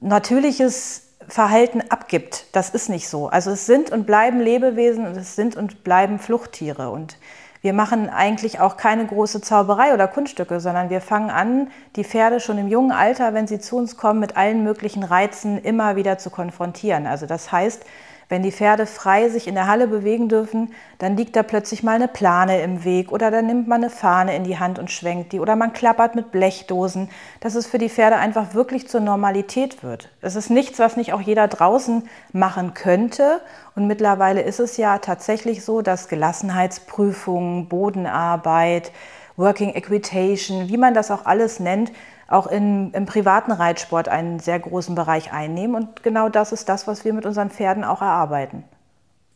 natürliches 0.00 1.08
Verhalten 1.28 1.82
abgibt. 1.90 2.46
Das 2.52 2.70
ist 2.70 2.88
nicht 2.88 3.08
so. 3.08 3.28
Also 3.28 3.50
es 3.50 3.66
sind 3.66 3.90
und 3.92 4.06
bleiben 4.06 4.40
Lebewesen 4.40 5.06
und 5.06 5.16
es 5.16 5.36
sind 5.36 5.56
und 5.56 5.84
bleiben 5.84 6.18
Fluchttiere. 6.18 6.90
Und 6.90 7.18
wir 7.62 7.72
machen 7.74 8.08
eigentlich 8.08 8.58
auch 8.60 8.76
keine 8.76 9.06
große 9.06 9.42
Zauberei 9.42 9.92
oder 9.92 10.08
Kunststücke, 10.08 10.60
sondern 10.60 10.88
wir 10.88 11.00
fangen 11.00 11.30
an, 11.30 11.70
die 11.96 12.04
Pferde 12.04 12.40
schon 12.40 12.56
im 12.56 12.68
jungen 12.68 12.92
Alter, 12.92 13.34
wenn 13.34 13.46
sie 13.46 13.58
zu 13.58 13.76
uns 13.76 13.96
kommen, 13.96 14.18
mit 14.18 14.36
allen 14.36 14.64
möglichen 14.64 15.04
Reizen 15.04 15.58
immer 15.58 15.96
wieder 15.96 16.16
zu 16.16 16.30
konfrontieren. 16.30 17.06
Also 17.06 17.26
das 17.26 17.52
heißt, 17.52 17.84
wenn 18.30 18.44
die 18.44 18.52
Pferde 18.52 18.86
frei 18.86 19.28
sich 19.28 19.48
in 19.48 19.56
der 19.56 19.66
Halle 19.66 19.88
bewegen 19.88 20.28
dürfen, 20.28 20.72
dann 20.98 21.16
liegt 21.16 21.34
da 21.34 21.42
plötzlich 21.42 21.82
mal 21.82 21.96
eine 21.96 22.06
Plane 22.06 22.62
im 22.62 22.84
Weg 22.84 23.10
oder 23.10 23.32
dann 23.32 23.46
nimmt 23.46 23.66
man 23.66 23.82
eine 23.82 23.90
Fahne 23.90 24.36
in 24.36 24.44
die 24.44 24.58
Hand 24.58 24.78
und 24.78 24.90
schwenkt 24.90 25.32
die 25.32 25.40
oder 25.40 25.56
man 25.56 25.72
klappert 25.72 26.14
mit 26.14 26.30
Blechdosen, 26.30 27.10
dass 27.40 27.56
es 27.56 27.66
für 27.66 27.78
die 27.78 27.88
Pferde 27.88 28.16
einfach 28.16 28.54
wirklich 28.54 28.88
zur 28.88 29.00
Normalität 29.00 29.82
wird. 29.82 30.10
Es 30.22 30.36
ist 30.36 30.48
nichts, 30.48 30.78
was 30.78 30.96
nicht 30.96 31.12
auch 31.12 31.20
jeder 31.20 31.48
draußen 31.48 32.04
machen 32.32 32.72
könnte. 32.72 33.40
Und 33.74 33.88
mittlerweile 33.88 34.42
ist 34.42 34.60
es 34.60 34.76
ja 34.76 34.98
tatsächlich 34.98 35.64
so, 35.64 35.82
dass 35.82 36.08
Gelassenheitsprüfungen, 36.08 37.68
Bodenarbeit, 37.68 38.92
Working 39.36 39.74
Equitation, 39.74 40.68
wie 40.68 40.76
man 40.76 40.94
das 40.94 41.10
auch 41.10 41.26
alles 41.26 41.58
nennt, 41.58 41.90
auch 42.30 42.46
in, 42.46 42.92
im 42.92 43.06
privaten 43.06 43.52
Reitsport 43.52 44.08
einen 44.08 44.38
sehr 44.38 44.58
großen 44.58 44.94
Bereich 44.94 45.32
einnehmen. 45.32 45.74
Und 45.74 46.02
genau 46.02 46.28
das 46.28 46.52
ist 46.52 46.68
das, 46.68 46.86
was 46.86 47.04
wir 47.04 47.12
mit 47.12 47.26
unseren 47.26 47.50
Pferden 47.50 47.84
auch 47.84 48.00
erarbeiten. 48.00 48.64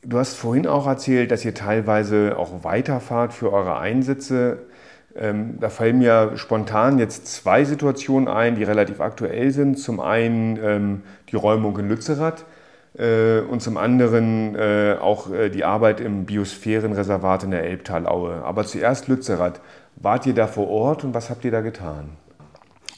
Du 0.02 0.18
hast 0.18 0.34
vorhin 0.34 0.66
auch 0.66 0.86
erzählt, 0.86 1.30
dass 1.30 1.44
ihr 1.44 1.54
teilweise 1.54 2.36
auch 2.38 2.62
weiterfahrt 2.62 3.32
für 3.32 3.52
eure 3.52 3.78
Einsätze. 3.78 4.58
Ähm, 5.16 5.58
da 5.60 5.70
fallen 5.70 5.98
mir 5.98 6.32
spontan 6.36 6.98
jetzt 6.98 7.26
zwei 7.26 7.64
Situationen 7.64 8.28
ein, 8.28 8.54
die 8.54 8.64
relativ 8.64 9.00
aktuell 9.00 9.50
sind. 9.50 9.78
Zum 9.78 9.98
einen 10.00 10.58
ähm, 10.62 11.02
die 11.30 11.36
Räumung 11.36 11.76
in 11.78 11.88
Lützerath 11.88 12.44
äh, 12.96 13.40
und 13.40 13.60
zum 13.60 13.76
anderen 13.76 14.54
äh, 14.54 14.96
auch 15.00 15.32
äh, 15.32 15.50
die 15.50 15.64
Arbeit 15.64 16.00
im 16.00 16.26
Biosphärenreservat 16.26 17.42
in 17.44 17.50
der 17.50 17.64
Elbtalaue. 17.64 18.44
Aber 18.44 18.64
zuerst 18.64 19.08
Lützerath. 19.08 19.60
Wart 19.96 20.26
ihr 20.26 20.34
da 20.34 20.46
vor 20.46 20.68
Ort 20.68 21.04
und 21.04 21.14
was 21.14 21.30
habt 21.30 21.44
ihr 21.44 21.52
da 21.52 21.60
getan? 21.60 22.10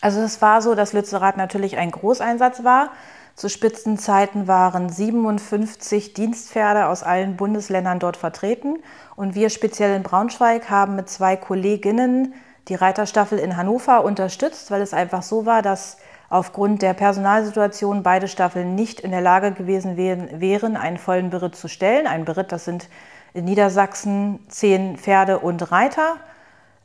Also 0.06 0.20
es 0.20 0.40
war 0.40 0.62
so, 0.62 0.76
dass 0.76 0.92
Lützerath 0.92 1.36
natürlich 1.36 1.78
ein 1.78 1.90
Großeinsatz 1.90 2.62
war. 2.62 2.90
Zu 3.34 3.48
Spitzenzeiten 3.48 4.46
waren 4.46 4.88
57 4.88 6.14
Dienstpferde 6.14 6.86
aus 6.86 7.02
allen 7.02 7.34
Bundesländern 7.34 7.98
dort 7.98 8.16
vertreten. 8.16 8.78
Und 9.16 9.34
wir 9.34 9.50
speziell 9.50 9.96
in 9.96 10.04
Braunschweig 10.04 10.70
haben 10.70 10.94
mit 10.94 11.10
zwei 11.10 11.34
Kolleginnen 11.34 12.34
die 12.68 12.76
Reiterstaffel 12.76 13.40
in 13.40 13.56
Hannover 13.56 14.04
unterstützt, 14.04 14.70
weil 14.70 14.80
es 14.80 14.94
einfach 14.94 15.24
so 15.24 15.44
war, 15.44 15.60
dass 15.60 15.96
aufgrund 16.30 16.82
der 16.82 16.94
Personalsituation 16.94 18.04
beide 18.04 18.28
Staffeln 18.28 18.76
nicht 18.76 19.00
in 19.00 19.10
der 19.10 19.22
Lage 19.22 19.50
gewesen 19.50 19.96
wären, 19.96 20.76
einen 20.76 20.98
vollen 20.98 21.30
Beritt 21.30 21.56
zu 21.56 21.66
stellen. 21.66 22.06
Ein 22.06 22.24
Beritt, 22.24 22.52
das 22.52 22.64
sind 22.64 22.88
in 23.34 23.44
Niedersachsen 23.44 24.38
zehn 24.46 24.98
Pferde 24.98 25.40
und 25.40 25.72
Reiter. 25.72 26.18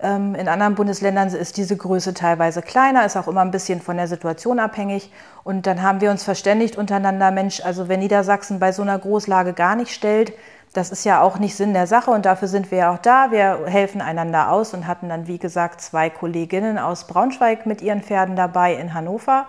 Ähm, 0.01 0.35
in 0.35 0.47
anderen 0.47 0.75
Bundesländern 0.75 1.29
ist 1.29 1.57
diese 1.57 1.77
Größe 1.77 2.13
teilweise 2.13 2.61
kleiner, 2.61 3.05
ist 3.05 3.17
auch 3.17 3.27
immer 3.27 3.41
ein 3.41 3.51
bisschen 3.51 3.81
von 3.81 3.97
der 3.97 4.07
Situation 4.07 4.59
abhängig. 4.59 5.11
Und 5.43 5.67
dann 5.67 5.81
haben 5.81 6.01
wir 6.01 6.11
uns 6.11 6.23
verständigt 6.23 6.77
untereinander, 6.77 7.31
Mensch, 7.31 7.61
also 7.63 7.87
wenn 7.87 7.99
Niedersachsen 7.99 8.59
bei 8.59 8.71
so 8.71 8.81
einer 8.81 8.97
Großlage 8.97 9.53
gar 9.53 9.75
nicht 9.75 9.93
stellt, 9.93 10.33
das 10.73 10.89
ist 10.89 11.03
ja 11.03 11.21
auch 11.21 11.37
nicht 11.37 11.55
Sinn 11.55 11.73
der 11.73 11.85
Sache 11.85 12.11
und 12.11 12.25
dafür 12.25 12.47
sind 12.47 12.71
wir 12.71 12.77
ja 12.77 12.93
auch 12.93 12.97
da. 12.97 13.31
Wir 13.31 13.65
helfen 13.65 14.01
einander 14.01 14.51
aus 14.51 14.73
und 14.73 14.87
hatten 14.87 15.09
dann, 15.09 15.27
wie 15.27 15.37
gesagt, 15.37 15.81
zwei 15.81 16.09
Kolleginnen 16.09 16.77
aus 16.77 17.07
Braunschweig 17.07 17.65
mit 17.65 17.81
ihren 17.81 18.01
Pferden 18.01 18.35
dabei 18.35 18.75
in 18.75 18.93
Hannover. 18.93 19.47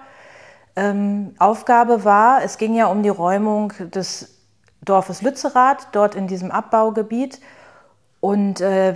Ähm, 0.75 1.35
Aufgabe 1.39 2.05
war, 2.05 2.43
es 2.43 2.59
ging 2.59 2.75
ja 2.75 2.87
um 2.87 3.03
die 3.03 3.09
Räumung 3.09 3.73
des 3.79 4.41
Dorfes 4.85 5.23
Lützerath, 5.23 5.89
dort 5.93 6.17
in 6.17 6.27
diesem 6.27 6.51
Abbaugebiet. 6.51 7.41
Und 8.21 8.61
äh, 8.61 8.95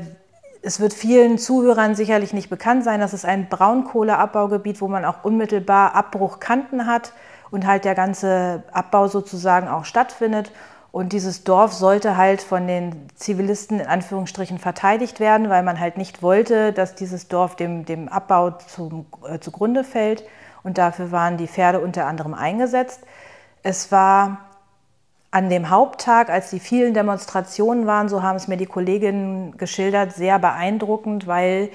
es 0.67 0.81
wird 0.81 0.93
vielen 0.93 1.39
Zuhörern 1.39 1.95
sicherlich 1.95 2.33
nicht 2.33 2.51
bekannt 2.51 2.83
sein, 2.83 2.99
dass 2.99 3.13
es 3.13 3.25
ein 3.25 3.49
Braunkohleabbaugebiet, 3.49 4.81
wo 4.81 4.89
man 4.89 5.05
auch 5.05 5.23
unmittelbar 5.23 5.95
Abbruchkanten 5.95 6.87
hat 6.87 7.13
und 7.53 7.69
halt 7.69 7.85
der 7.85 7.95
ganze 7.95 8.65
Abbau 8.73 9.07
sozusagen 9.07 9.69
auch 9.69 9.85
stattfindet. 9.85 10.51
Und 10.91 11.13
dieses 11.13 11.45
Dorf 11.45 11.73
sollte 11.73 12.17
halt 12.17 12.43
von 12.43 12.67
den 12.67 13.09
Zivilisten 13.15 13.79
in 13.79 13.87
Anführungsstrichen 13.87 14.59
verteidigt 14.59 15.21
werden, 15.21 15.51
weil 15.51 15.63
man 15.63 15.79
halt 15.79 15.99
nicht 15.99 16.21
wollte, 16.21 16.73
dass 16.73 16.97
dieses 16.97 17.29
Dorf 17.29 17.55
dem, 17.55 17.85
dem 17.85 18.09
Abbau 18.09 18.51
zum, 18.51 19.07
äh, 19.25 19.39
zugrunde 19.39 19.85
fällt. 19.85 20.25
Und 20.65 20.79
dafür 20.79 21.13
waren 21.13 21.37
die 21.37 21.47
Pferde 21.47 21.79
unter 21.79 22.07
anderem 22.07 22.35
eingesetzt. 22.35 23.03
Es 23.63 23.93
war 23.93 24.39
an 25.37 25.51
dem 25.51 25.69
Haupttag, 25.69 26.31
als 26.31 26.49
die 26.49 26.61
vielen 26.61 26.95
Demonstrationen 26.95 27.87
waren, 27.87 28.09
so 28.09 28.23
haben 28.23 28.37
es 28.37 28.49
mir 28.49 28.57
die 28.57 28.65
Kolleginnen 28.65 29.55
geschildert, 29.59 30.15
sehr 30.15 30.39
beeindruckend, 30.39 31.27
weil 31.27 31.69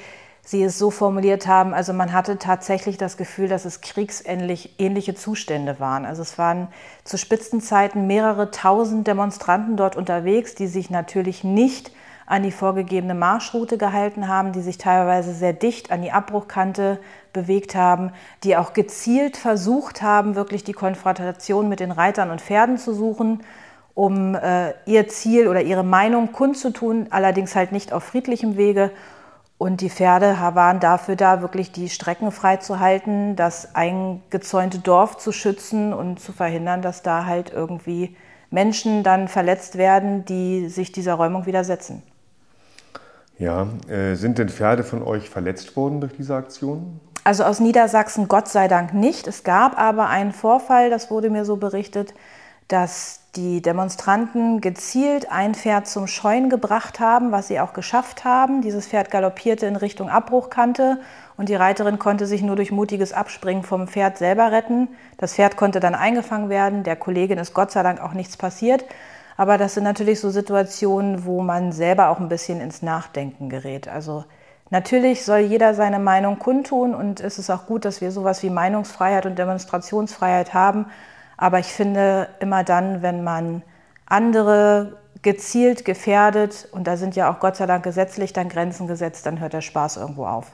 sie 0.44 0.64
es 0.64 0.80
so 0.80 0.90
formuliert 0.90 1.46
haben, 1.46 1.76
also 1.76 1.94
man 1.94 2.12
hatte 2.12 2.40
tatsächlich 2.40 2.98
das 2.98 3.18
Gefühl, 3.18 3.48
dass 3.48 3.66
es 3.66 3.82
kriegsähnliche 3.82 5.14
Zustände 5.14 5.80
waren. 5.80 6.08
Also 6.08 6.24
es 6.24 6.40
waren 6.40 6.70
zu 7.04 7.20
Spitzenzeiten 7.20 8.08
mehrere 8.08 8.50
tausend 8.50 9.06
Demonstranten 9.06 9.78
dort 9.78 9.96
unterwegs, 9.96 10.56
die 10.56 10.66
sich 10.66 10.90
natürlich 10.90 11.44
nicht 11.44 11.92
an 12.26 12.44
die 12.44 12.52
vorgegebene 12.52 13.14
Marschroute 13.14 13.78
gehalten 13.78 14.28
haben, 14.28 14.52
die 14.52 14.62
sich 14.62 14.78
teilweise 14.78 15.34
sehr 15.34 15.54
dicht 15.54 15.92
an 15.92 16.02
die 16.02 16.12
Abbruchkante 16.12 17.00
bewegt 17.34 17.76
haben, 17.76 18.12
die 18.44 18.58
auch 18.58 18.74
gezielt 18.74 19.38
versucht 19.38 20.02
haben, 20.02 20.36
wirklich 20.36 20.64
die 20.64 20.74
Konfrontation 20.74 21.70
mit 21.70 21.80
den 21.80 21.92
Reitern 21.92 22.30
und 22.32 22.42
Pferden 22.42 22.78
zu 22.78 22.94
suchen, 22.94 23.44
um 23.94 24.36
äh, 24.36 24.74
ihr 24.86 25.08
Ziel 25.08 25.48
oder 25.48 25.62
ihre 25.62 25.84
Meinung 25.84 26.32
kundzutun, 26.32 27.08
allerdings 27.10 27.56
halt 27.56 27.72
nicht 27.72 27.94
auf 27.94 28.04
friedlichem 28.04 28.58
Wege. 28.58 28.92
Und 29.58 29.82
die 29.82 29.92
Pferde 29.92 30.38
waren 30.40 30.80
dafür 30.80 31.16
da, 31.16 31.42
wirklich 31.42 31.72
die 31.72 31.90
Strecken 31.90 32.32
freizuhalten, 32.32 33.36
das 33.36 33.76
eingezäunte 33.76 34.80
Dorf 34.80 35.18
zu 35.18 35.32
schützen 35.32 35.94
und 35.94 36.20
zu 36.20 36.32
verhindern, 36.32 36.82
dass 36.82 37.04
da 37.04 37.26
halt 37.26 37.52
irgendwie 37.54 38.16
Menschen 38.50 39.04
dann 39.04 39.28
verletzt 39.28 39.78
werden, 39.78 40.26
die 40.26 40.68
sich 40.68 40.92
dieser 40.92 41.14
Räumung 41.14 41.46
widersetzen. 41.46 42.02
Ja, 43.42 43.68
äh, 43.90 44.14
sind 44.14 44.38
denn 44.38 44.50
Pferde 44.50 44.84
von 44.84 45.02
euch 45.02 45.28
verletzt 45.28 45.76
worden 45.76 46.00
durch 46.00 46.14
diese 46.16 46.36
Aktion? 46.36 47.00
Also 47.24 47.44
aus 47.44 47.60
Niedersachsen 47.60 48.28
Gott 48.28 48.48
sei 48.48 48.68
Dank 48.68 48.94
nicht. 48.94 49.26
Es 49.26 49.44
gab 49.44 49.80
aber 49.80 50.10
einen 50.10 50.32
Vorfall, 50.32 50.92
das 50.92 51.10
wurde 51.10 51.32
mir 51.32 51.44
so 51.44 51.58
berichtet, 51.58 52.14
dass 52.68 53.22
die 53.36 53.64
Demonstranten 53.64 54.62
gezielt 54.62 55.32
ein 55.32 55.56
Pferd 55.56 55.88
zum 55.88 56.06
Scheuen 56.06 56.52
gebracht 56.52 57.00
haben, 57.00 57.32
was 57.32 57.48
sie 57.48 57.60
auch 57.60 57.74
geschafft 57.74 58.26
haben. 58.26 58.62
Dieses 58.62 58.88
Pferd 58.88 59.10
galoppierte 59.10 59.66
in 59.66 59.76
Richtung 59.76 60.08
Abbruchkante 60.08 61.00
und 61.36 61.50
die 61.50 61.56
Reiterin 61.56 61.98
konnte 61.98 62.28
sich 62.28 62.44
nur 62.44 62.56
durch 62.56 62.72
mutiges 62.72 63.12
Abspringen 63.12 63.64
vom 63.64 63.88
Pferd 63.88 64.20
selber 64.20 64.52
retten. 64.52 64.88
Das 65.18 65.34
Pferd 65.34 65.58
konnte 65.58 65.80
dann 65.80 65.96
eingefangen 65.96 66.50
werden. 66.50 66.84
Der 66.84 66.96
Kollegin 66.96 67.40
ist 67.40 67.56
Gott 67.56 67.72
sei 67.72 67.82
Dank 67.82 68.02
auch 68.02 68.14
nichts 68.14 68.38
passiert. 68.38 68.86
Aber 69.38 69.58
das 69.58 69.74
sind 69.74 69.84
natürlich 69.84 70.20
so 70.20 70.30
Situationen, 70.30 71.26
wo 71.26 71.42
man 71.42 71.72
selber 71.72 72.10
auch 72.10 72.20
ein 72.20 72.30
bisschen 72.30 72.62
ins 72.62 72.82
Nachdenken 72.82 73.50
gerät. 73.50 73.88
Also 73.88 74.26
natürlich 74.70 75.26
soll 75.26 75.40
jeder 75.40 75.74
seine 75.74 76.00
Meinung 76.00 76.40
kundtun 76.40 76.94
und 76.94 77.20
es 77.20 77.40
ist 77.40 77.50
auch 77.50 77.66
gut, 77.66 77.86
dass 77.86 78.02
wir 78.02 78.12
sowas 78.12 78.44
wie 78.44 78.50
Meinungsfreiheit 78.50 79.26
und 79.26 79.38
Demonstrationsfreiheit 79.40 80.54
haben. 80.54 80.86
Aber 81.38 81.60
ich 81.60 81.68
finde 81.68 82.28
immer 82.40 82.64
dann, 82.64 83.02
wenn 83.02 83.24
man 83.24 83.64
andere 84.06 84.98
gezielt 85.22 85.86
gefährdet, 85.86 86.68
und 86.72 86.88
da 86.88 86.98
sind 86.98 87.16
ja 87.16 87.32
auch 87.32 87.40
Gott 87.40 87.56
sei 87.56 87.66
Dank 87.66 87.84
gesetzlich 87.84 88.34
dann 88.34 88.50
Grenzen 88.50 88.88
gesetzt, 88.88 89.26
dann 89.26 89.40
hört 89.40 89.54
der 89.54 89.62
Spaß 89.62 89.98
irgendwo 89.98 90.26
auf. 90.26 90.48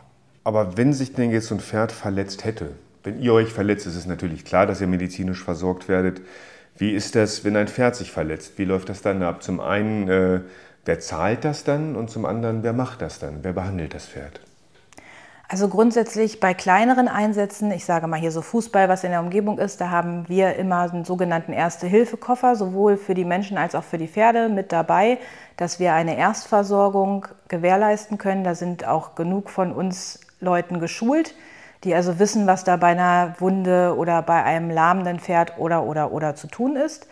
Aber 0.44 0.78
wenn 0.78 0.94
sich 0.94 1.14
denn 1.14 1.32
jetzt 1.32 1.48
so 1.48 1.56
ein 1.56 1.60
Pferd 1.60 1.92
verletzt 1.92 2.46
hätte, 2.46 2.72
wenn 3.04 3.20
ihr 3.20 3.34
euch 3.34 3.52
verletzt, 3.52 3.86
ist 3.88 3.96
es 3.96 4.06
natürlich 4.06 4.46
klar, 4.46 4.66
dass 4.66 4.82
ihr 4.82 4.88
medizinisch 4.88 5.44
versorgt 5.44 5.88
werdet. 5.88 6.22
Wie 6.78 6.92
ist 6.92 7.16
das, 7.16 7.44
wenn 7.44 7.56
ein 7.56 7.68
Pferd 7.68 7.96
sich 7.96 8.12
verletzt? 8.12 8.58
Wie 8.58 8.66
läuft 8.66 8.90
das 8.90 9.02
dann 9.02 9.24
ab? 9.24 9.42
Zum 9.42 9.60
einen, 9.60 10.08
äh, 10.08 10.42
wer 10.86 11.00
zahlt 11.00 11.44
das 11.44 11.64
dann? 11.64 11.96
Und 11.96 12.10
zum 12.10 12.26
anderen, 12.26 12.62
wer 12.62 12.74
macht 12.74 13.02
das 13.02 13.20
dann? 13.20 13.40
Wer 13.42 13.54
behandelt 13.54 13.94
das 13.94 14.06
Pferd? 14.06 14.40
Also 15.50 15.70
grundsätzlich 15.70 16.42
bei 16.42 16.54
kleineren 16.54 17.08
Einsätzen, 17.08 17.72
ich 17.72 17.86
sage 17.86 18.08
mal 18.08 18.20
hier 18.20 18.34
so 18.34 18.42
Fußball, 18.42 18.90
was 18.90 19.06
in 19.06 19.12
der 19.12 19.22
Umgebung 19.22 19.60
ist, 19.60 19.80
da 19.80 19.90
haben 19.90 20.28
wir 20.28 20.58
immer 20.58 20.92
einen 20.92 21.06
sogenannten 21.06 21.54
Erste-Hilfe-Koffer, 21.54 22.58
sowohl 22.58 22.98
für 22.98 23.14
die 23.14 23.24
Menschen 23.24 23.58
als 23.58 23.74
auch 23.74 23.86
für 23.86 23.98
die 23.98 24.10
Pferde 24.10 24.50
mit 24.50 24.74
dabei, 24.74 25.20
dass 25.56 25.80
wir 25.80 25.94
eine 25.94 26.18
Erstversorgung 26.18 27.28
gewährleisten 27.48 28.18
können. 28.18 28.44
Da 28.44 28.56
sind 28.56 28.86
auch 28.86 29.16
genug 29.16 29.50
von 29.50 29.72
uns 29.72 30.20
Leuten 30.42 30.82
geschult, 30.82 31.34
die 31.84 31.94
also 31.94 32.20
wissen, 32.20 32.48
was 32.48 32.64
da 32.64 32.78
bei 32.78 32.88
einer 32.88 33.36
Wunde 33.40 33.96
oder 33.98 34.22
bei 34.22 34.44
einem 34.44 34.70
lahmenden 34.70 35.20
Pferd 35.20 35.58
oder 35.58 35.84
oder 35.84 36.12
oder 36.12 36.36
zu 36.36 36.48
tun 36.48 36.76
ist. 36.76 37.08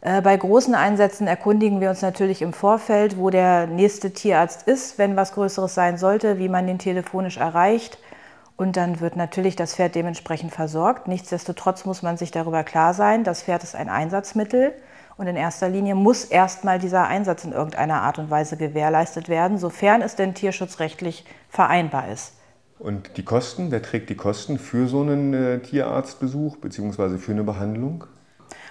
Äh, 0.00 0.22
bei 0.22 0.36
großen 0.36 0.74
Einsätzen 0.74 1.26
erkundigen 1.26 1.80
wir 1.80 1.90
uns 1.90 2.02
natürlich 2.02 2.42
im 2.42 2.52
Vorfeld, 2.52 3.18
wo 3.18 3.30
der 3.30 3.66
nächste 3.66 4.12
Tierarzt 4.12 4.66
ist, 4.66 4.98
wenn 4.98 5.16
was 5.16 5.32
Größeres 5.34 5.74
sein 5.74 5.98
sollte, 5.98 6.38
wie 6.38 6.48
man 6.48 6.66
den 6.66 6.78
telefonisch 6.78 7.36
erreicht. 7.36 7.98
Und 8.56 8.76
dann 8.76 9.00
wird 9.00 9.16
natürlich 9.16 9.56
das 9.56 9.74
Pferd 9.74 9.94
dementsprechend 9.94 10.52
versorgt. 10.52 11.08
Nichtsdestotrotz 11.08 11.86
muss 11.86 12.02
man 12.02 12.16
sich 12.18 12.30
darüber 12.30 12.62
klar 12.62 12.94
sein, 12.94 13.24
das 13.24 13.42
Pferd 13.42 13.62
ist 13.64 13.74
ein 13.74 13.88
Einsatzmittel. 13.88 14.74
Und 15.16 15.26
in 15.26 15.36
erster 15.36 15.68
Linie 15.68 15.94
muss 15.94 16.24
erstmal 16.24 16.78
dieser 16.78 17.06
Einsatz 17.06 17.44
in 17.44 17.52
irgendeiner 17.52 18.02
Art 18.02 18.18
und 18.18 18.30
Weise 18.30 18.56
gewährleistet 18.56 19.28
werden, 19.28 19.58
sofern 19.58 20.00
es 20.00 20.16
denn 20.16 20.34
tierschutzrechtlich 20.34 21.26
vereinbar 21.50 22.08
ist. 22.08 22.32
Und 22.80 23.18
die 23.18 23.24
Kosten, 23.24 23.70
wer 23.70 23.82
trägt 23.82 24.08
die 24.08 24.14
Kosten 24.14 24.58
für 24.58 24.88
so 24.88 25.02
einen 25.02 25.34
äh, 25.34 25.58
Tierarztbesuch 25.58 26.56
bzw. 26.56 27.18
für 27.18 27.32
eine 27.32 27.44
Behandlung? 27.44 28.04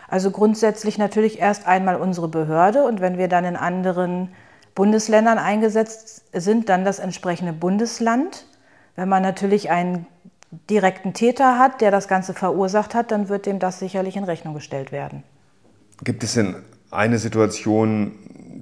Also 0.07 0.31
grundsätzlich 0.31 0.97
natürlich 0.97 1.39
erst 1.39 1.67
einmal 1.67 1.95
unsere 1.95 2.27
Behörde 2.27 2.83
und 2.83 3.01
wenn 3.01 3.19
wir 3.19 3.27
dann 3.27 3.45
in 3.45 3.55
anderen 3.55 4.29
Bundesländern 4.73 5.37
eingesetzt 5.37 6.23
sind, 6.33 6.69
dann 6.69 6.85
das 6.85 6.97
entsprechende 6.97 7.53
Bundesland. 7.53 8.47
Wenn 8.95 9.09
man 9.09 9.21
natürlich 9.21 9.69
einen 9.69 10.07
direkten 10.67 11.13
Täter 11.13 11.59
hat, 11.59 11.79
der 11.79 11.91
das 11.91 12.07
Ganze 12.07 12.33
verursacht 12.33 12.95
hat, 12.95 13.11
dann 13.11 13.29
wird 13.29 13.45
dem 13.45 13.59
das 13.59 13.77
sicherlich 13.77 14.17
in 14.17 14.23
Rechnung 14.23 14.55
gestellt 14.55 14.91
werden. 14.91 15.23
Gibt 16.03 16.23
es 16.23 16.33
denn 16.33 16.55
eine 16.89 17.19
Situation, 17.19 18.13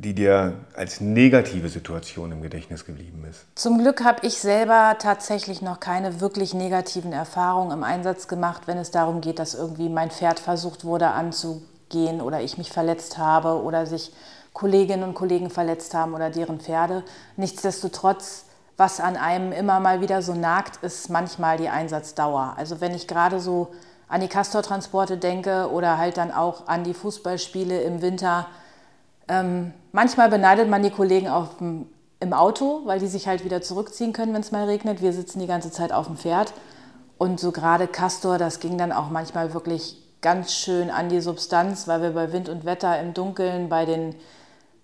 die 0.02 0.14
dir 0.14 0.54
als 0.76 1.02
negative 1.02 1.70
Situation 1.70 2.32
im 2.32 2.44
Gedächtnis 2.44 2.86
geblieben 2.86 3.26
ist? 3.30 3.46
Zum 3.56 3.80
Glück 3.80 4.04
habe 4.04 4.26
ich 4.28 4.38
selber 4.38 4.96
tatsächlich 5.00 5.64
noch 5.64 5.80
keine 5.80 6.22
wirklich 6.22 6.54
negativen 6.54 7.14
Erfahrungen 7.14 7.72
im 7.72 7.84
Einsatz 7.84 8.28
gemacht, 8.28 8.64
wenn 8.68 8.78
es 8.78 8.92
darum 8.92 9.22
geht, 9.22 9.40
dass 9.40 9.56
irgendwie 9.56 9.90
mein 9.90 10.12
Pferd 10.12 10.40
versucht 10.40 10.86
wurde 10.86 11.08
anzugehen 11.08 12.22
oder 12.22 12.42
ich 12.42 12.60
mich 12.60 12.72
verletzt 12.72 13.18
habe 13.18 13.64
oder 13.64 13.88
sich 13.88 14.12
Kolleginnen 14.54 15.04
und 15.04 15.16
Kollegen 15.16 15.50
verletzt 15.50 15.96
haben 15.96 16.14
oder 16.14 16.30
deren 16.30 16.60
Pferde. 16.60 17.04
Nichtsdestotrotz, 17.36 18.46
was 18.78 19.00
an 19.00 19.18
einem 19.18 19.52
immer 19.52 19.80
mal 19.80 20.02
wieder 20.02 20.22
so 20.22 20.36
nagt, 20.36 20.84
ist 20.84 21.10
manchmal 21.10 21.58
die 21.58 21.70
Einsatzdauer. 21.70 22.54
Also 22.56 22.82
wenn 22.82 22.94
ich 22.94 23.08
gerade 23.08 23.40
so 23.40 23.70
an 24.08 24.22
die 24.22 24.28
Castortransporte 24.28 25.18
denke 25.18 25.72
oder 25.72 25.98
halt 25.98 26.18
dann 26.18 26.32
auch 26.32 26.68
an 26.68 26.84
die 26.84 26.94
Fußballspiele 26.94 27.82
im 27.82 28.04
Winter, 28.04 28.46
ähm, 29.28 29.74
manchmal 29.92 30.30
beneidet 30.30 30.70
man 30.70 30.84
die 30.84 30.92
Kollegen 30.92 31.28
auf 31.28 31.58
dem, 31.58 31.88
im 32.20 32.34
Auto, 32.34 32.82
weil 32.86 33.00
die 33.00 33.08
sich 33.08 33.28
halt 33.28 33.44
wieder 33.44 33.62
zurückziehen 33.62 34.14
können, 34.14 34.34
wenn 34.34 34.42
es 34.42 34.52
mal 34.52 34.66
regnet. 34.66 35.02
Wir 35.02 35.14
sitzen 35.14 35.40
die 35.40 35.48
ganze 35.48 35.72
Zeit 35.72 35.92
auf 35.92 36.08
dem 36.08 36.18
Pferd. 36.18 36.54
Und 37.18 37.40
so 37.40 37.52
gerade 37.52 37.88
Castor, 37.88 38.38
das 38.38 38.60
ging 38.60 38.78
dann 38.78 38.92
auch 38.92 39.10
manchmal 39.10 39.54
wirklich 39.54 40.02
ganz 40.22 40.54
schön 40.54 40.90
an 40.90 41.10
die 41.10 41.22
Substanz, 41.22 41.88
weil 41.88 42.02
wir 42.02 42.12
bei 42.12 42.32
Wind 42.32 42.50
und 42.50 42.66
Wetter 42.66 43.00
im 43.00 43.14
Dunkeln, 43.14 43.70
bei 43.70 43.86
den 43.86 44.16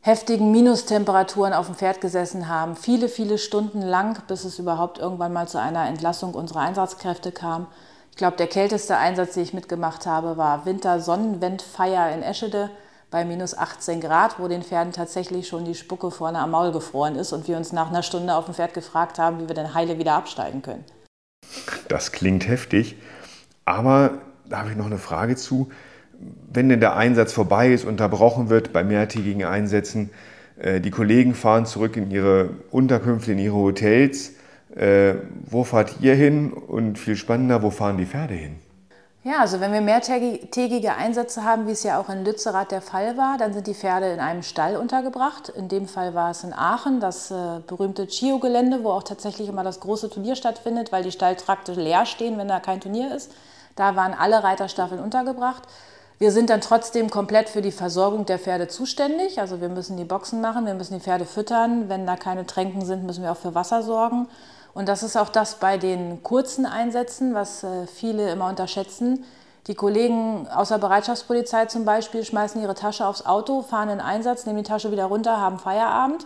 heftigen 0.01 0.51
Minustemperaturen 0.51 1.53
auf 1.53 1.67
dem 1.67 1.75
Pferd 1.75 2.01
gesessen 2.01 2.49
haben, 2.49 2.75
viele, 2.75 3.07
viele 3.07 3.37
Stunden 3.37 3.81
lang, 3.81 4.21
bis 4.27 4.43
es 4.43 4.59
überhaupt 4.59 4.99
irgendwann 4.99 5.31
mal 5.31 5.47
zu 5.47 5.59
einer 5.59 5.87
Entlassung 5.87 6.33
unserer 6.33 6.59
Einsatzkräfte 6.59 7.31
kam. 7.31 7.67
Ich 8.11 8.17
glaube, 8.17 8.37
der 8.37 8.47
kälteste 8.47 8.97
Einsatz, 8.97 9.33
den 9.33 9.43
ich 9.43 9.53
mitgemacht 9.53 10.05
habe, 10.05 10.37
war 10.37 10.65
Winter-Sonnenwendfeier 10.65 12.11
in 12.13 12.21
Eschede 12.21 12.69
bei 13.13 13.23
minus 13.23 13.57
18 13.57 14.01
Grad, 14.01 14.39
wo 14.39 14.49
den 14.49 14.63
Pferden 14.63 14.91
tatsächlich 14.91 15.47
schon 15.47 15.63
die 15.63 15.75
Spucke 15.75 16.11
vorne 16.11 16.39
am 16.39 16.51
Maul 16.51 16.73
gefroren 16.73 17.15
ist 17.15 17.31
und 17.31 17.47
wir 17.47 17.55
uns 17.55 17.71
nach 17.71 17.89
einer 17.89 18.03
Stunde 18.03 18.35
auf 18.35 18.45
dem 18.45 18.53
Pferd 18.53 18.73
gefragt 18.73 19.19
haben, 19.19 19.39
wie 19.39 19.47
wir 19.47 19.55
denn 19.55 19.73
heile 19.73 19.97
wieder 19.97 20.15
absteigen 20.15 20.61
können. 20.61 20.83
Das 21.87 22.11
klingt 22.11 22.45
heftig, 22.47 22.97
aber 23.63 24.17
da 24.49 24.59
habe 24.59 24.71
ich 24.71 24.75
noch 24.75 24.87
eine 24.87 24.97
Frage 24.97 25.37
zu 25.37 25.69
wenn 26.51 26.69
denn 26.69 26.79
der 26.79 26.95
Einsatz 26.95 27.33
vorbei 27.33 27.71
ist, 27.71 27.85
unterbrochen 27.85 28.49
wird 28.49 28.73
bei 28.73 28.83
mehrtägigen 28.83 29.43
Einsätzen, 29.43 30.09
äh, 30.57 30.79
die 30.79 30.91
Kollegen 30.91 31.33
fahren 31.33 31.65
zurück 31.65 31.97
in 31.97 32.11
ihre 32.11 32.49
Unterkünfte, 32.71 33.31
in 33.31 33.39
ihre 33.39 33.55
Hotels. 33.55 34.33
Äh, 34.75 35.15
wo 35.45 35.63
fahrt 35.63 35.97
ihr 36.01 36.15
hin? 36.15 36.51
Und 36.51 36.97
viel 36.97 37.15
spannender, 37.15 37.61
wo 37.61 37.69
fahren 37.69 37.97
die 37.97 38.05
Pferde 38.05 38.33
hin? 38.33 38.55
Ja, 39.25 39.39
also 39.39 39.61
wenn 39.61 39.71
wir 39.71 39.79
mehrtägige 39.79 40.95
Einsätze 40.95 41.45
haben, 41.45 41.65
wie 41.65 41.71
es 41.71 41.83
ja 41.83 41.97
auch 41.97 42.09
in 42.09 42.25
Lützerath 42.25 42.71
der 42.71 42.81
Fall 42.81 43.15
war, 43.15 43.37
dann 43.37 43.53
sind 43.53 43.67
die 43.67 43.73
Pferde 43.73 44.11
in 44.11 44.19
einem 44.19 44.43
Stall 44.43 44.75
untergebracht. 44.75 45.47
In 45.47 45.69
dem 45.69 45.87
Fall 45.87 46.13
war 46.13 46.31
es 46.31 46.43
in 46.43 46.51
Aachen, 46.51 46.99
das 46.99 47.31
äh, 47.31 47.61
berühmte 47.65 48.05
Chio-Gelände, 48.05 48.83
wo 48.83 48.89
auch 48.89 49.03
tatsächlich 49.03 49.47
immer 49.47 49.63
das 49.63 49.79
große 49.79 50.09
Turnier 50.09 50.35
stattfindet, 50.35 50.91
weil 50.91 51.03
die 51.03 51.11
Stalltrakte 51.13 51.71
leer 51.71 52.05
stehen, 52.05 52.37
wenn 52.37 52.49
da 52.49 52.59
kein 52.59 52.81
Turnier 52.81 53.15
ist. 53.15 53.31
Da 53.77 53.95
waren 53.95 54.13
alle 54.13 54.43
Reiterstaffeln 54.43 55.01
untergebracht. 55.01 55.63
Wir 56.19 56.33
sind 56.33 56.49
dann 56.49 56.59
trotzdem 56.59 57.09
komplett 57.09 57.47
für 57.47 57.61
die 57.61 57.71
Versorgung 57.71 58.25
der 58.25 58.39
Pferde 58.39 58.67
zuständig. 58.67 59.39
Also 59.39 59.61
wir 59.61 59.69
müssen 59.69 59.95
die 59.95 60.03
Boxen 60.03 60.41
machen, 60.41 60.65
wir 60.65 60.73
müssen 60.73 60.95
die 60.95 60.99
Pferde 60.99 61.25
füttern. 61.25 61.87
Wenn 61.87 62.05
da 62.05 62.17
keine 62.17 62.45
Tränken 62.45 62.83
sind, 62.83 63.05
müssen 63.05 63.23
wir 63.23 63.31
auch 63.31 63.37
für 63.37 63.55
Wasser 63.55 63.83
sorgen. 63.83 64.27
Und 64.73 64.89
das 64.89 65.03
ist 65.03 65.15
auch 65.17 65.29
das 65.29 65.55
bei 65.55 65.77
den 65.77 66.23
kurzen 66.23 66.65
Einsätzen, 66.65 67.35
was 67.35 67.63
äh, 67.63 67.87
viele 67.87 68.31
immer 68.31 68.49
unterschätzen. 68.49 69.23
Die 69.67 69.75
Kollegen 69.75 70.47
aus 70.49 70.69
der 70.69 70.77
Bereitschaftspolizei 70.77 71.67
zum 71.67 71.85
Beispiel 71.85 72.25
schmeißen 72.25 72.61
ihre 72.61 72.75
Tasche 72.75 73.05
aufs 73.05 73.25
Auto, 73.25 73.61
fahren 73.61 73.89
in 73.89 74.01
Einsatz, 74.01 74.45
nehmen 74.45 74.57
die 74.57 74.69
Tasche 74.69 74.91
wieder 74.91 75.05
runter, 75.05 75.39
haben 75.39 75.59
Feierabend. 75.59 76.25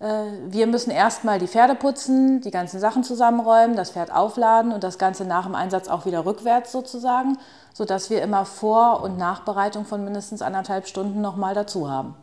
Äh, 0.00 0.24
wir 0.48 0.66
müssen 0.66 0.90
erstmal 0.90 1.38
die 1.38 1.46
Pferde 1.46 1.74
putzen, 1.74 2.40
die 2.40 2.50
ganzen 2.50 2.80
Sachen 2.80 3.04
zusammenräumen, 3.04 3.76
das 3.76 3.92
Pferd 3.92 4.12
aufladen 4.12 4.72
und 4.72 4.84
das 4.84 4.98
Ganze 4.98 5.24
nach 5.24 5.46
dem 5.46 5.54
Einsatz 5.54 5.88
auch 5.88 6.04
wieder 6.04 6.26
rückwärts 6.26 6.72
sozusagen, 6.72 7.38
sodass 7.72 8.10
wir 8.10 8.22
immer 8.22 8.44
Vor- 8.44 9.02
und 9.02 9.18
Nachbereitung 9.18 9.84
von 9.84 10.04
mindestens 10.04 10.42
anderthalb 10.42 10.88
Stunden 10.88 11.20
nochmal 11.20 11.54
dazu 11.54 11.90
haben. 11.90 12.16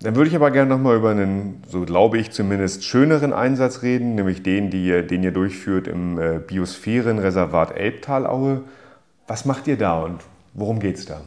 Dann 0.00 0.16
würde 0.16 0.28
ich 0.28 0.36
aber 0.36 0.50
gerne 0.50 0.70
nochmal 0.70 0.96
über 0.96 1.10
einen, 1.10 1.62
so 1.66 1.82
glaube 1.82 2.18
ich 2.18 2.30
zumindest, 2.30 2.84
schöneren 2.84 3.32
Einsatz 3.32 3.82
reden, 3.82 4.14
nämlich 4.14 4.42
den, 4.42 4.70
die, 4.70 5.06
den 5.06 5.22
ihr 5.22 5.32
durchführt 5.32 5.88
im 5.88 6.18
äh, 6.18 6.38
Biosphärenreservat 6.38 7.76
Elbtalaue. 7.76 8.62
Was 9.26 9.44
macht 9.44 9.66
ihr 9.66 9.78
da 9.78 10.02
und 10.02 10.20
worum 10.52 10.78
geht 10.78 10.96
es 10.96 11.06
da? 11.06 11.22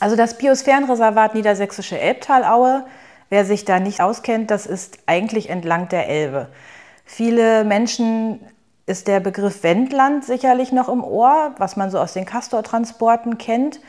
Also 0.00 0.16
das 0.16 0.38
Biosphärenreservat 0.38 1.34
Niedersächsische 1.34 1.98
Elbtalaue 1.98 2.84
Wer 3.34 3.44
sich 3.44 3.64
da 3.64 3.80
nicht 3.80 4.00
auskennt, 4.00 4.50
das 4.50 4.66
ist 4.66 4.98
eigentlich 5.06 5.50
entlang 5.50 5.88
der 5.88 6.08
Elbe. 6.08 6.48
Viele 7.04 7.64
Menschen 7.64 8.38
ist 8.86 9.08
der 9.08 9.20
Begriff 9.20 9.62
Wendland 9.62 10.24
sicherlich 10.24 10.72
noch 10.72 10.88
im 10.88 11.02
Ohr, 11.02 11.52
was 11.58 11.76
man 11.76 11.90
so 11.90 11.98
aus 11.98 12.12
den 12.12 12.26
Castortransporten 12.26 13.38
kennt. 13.38 13.80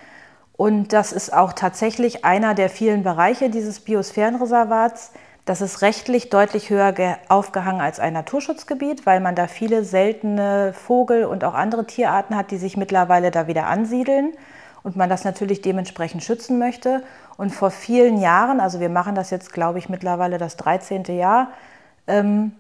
Und 0.58 0.94
das 0.94 1.12
ist 1.12 1.34
auch 1.34 1.54
tatsächlich 1.54 2.24
einer 2.24 2.54
der 2.54 2.70
vielen 2.70 3.04
Bereiche 3.04 3.50
dieses 3.50 3.82
Biosphärenreservats. 3.82 5.12
Das 5.44 5.62
ist 5.62 5.82
rechtlich 5.82 6.30
deutlich 6.30 6.70
höher 6.70 6.94
aufgehangen 7.30 7.82
als 7.82 8.00
ein 8.00 8.14
Naturschutzgebiet, 8.14 9.06
weil 9.06 9.20
man 9.20 9.36
da 9.36 9.48
viele 9.48 9.84
seltene 9.84 10.74
Vogel- 10.74 11.26
und 11.26 11.44
auch 11.44 11.54
andere 11.54 11.86
Tierarten 11.86 12.36
hat, 12.36 12.52
die 12.52 12.58
sich 12.58 12.78
mittlerweile 12.78 13.32
da 13.32 13.48
wieder 13.48 13.68
ansiedeln 13.68 14.32
und 14.82 14.96
man 14.96 15.10
das 15.10 15.24
natürlich 15.24 15.62
dementsprechend 15.62 16.24
schützen 16.24 16.58
möchte. 16.58 17.04
Und 17.38 17.54
vor 17.54 17.70
vielen 17.70 18.18
Jahren, 18.18 18.60
also 18.60 18.79
wir 18.79 18.90
machen 18.90 19.14
das 19.14 19.29
jetzt, 19.29 19.51
glaube 19.51 19.77
ich, 19.77 19.90
mittlerweile 19.90 20.38
das 20.38 20.56
13. 20.56 21.03
Jahr, 21.16 21.50
ähm, 22.08 22.53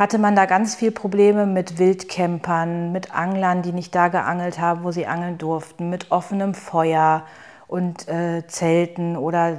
hatte 0.00 0.16
man 0.16 0.34
da 0.34 0.46
ganz 0.46 0.74
viel 0.74 0.92
Probleme 0.92 1.44
mit 1.44 1.78
Wildcampern, 1.78 2.90
mit 2.90 3.14
Anglern, 3.14 3.60
die 3.60 3.72
nicht 3.72 3.94
da 3.94 4.08
geangelt 4.08 4.58
haben, 4.58 4.82
wo 4.82 4.92
sie 4.92 5.06
angeln 5.06 5.36
durften, 5.36 5.90
mit 5.90 6.10
offenem 6.10 6.54
Feuer 6.54 7.24
und 7.66 8.08
äh, 8.08 8.46
Zelten 8.46 9.18
oder 9.18 9.58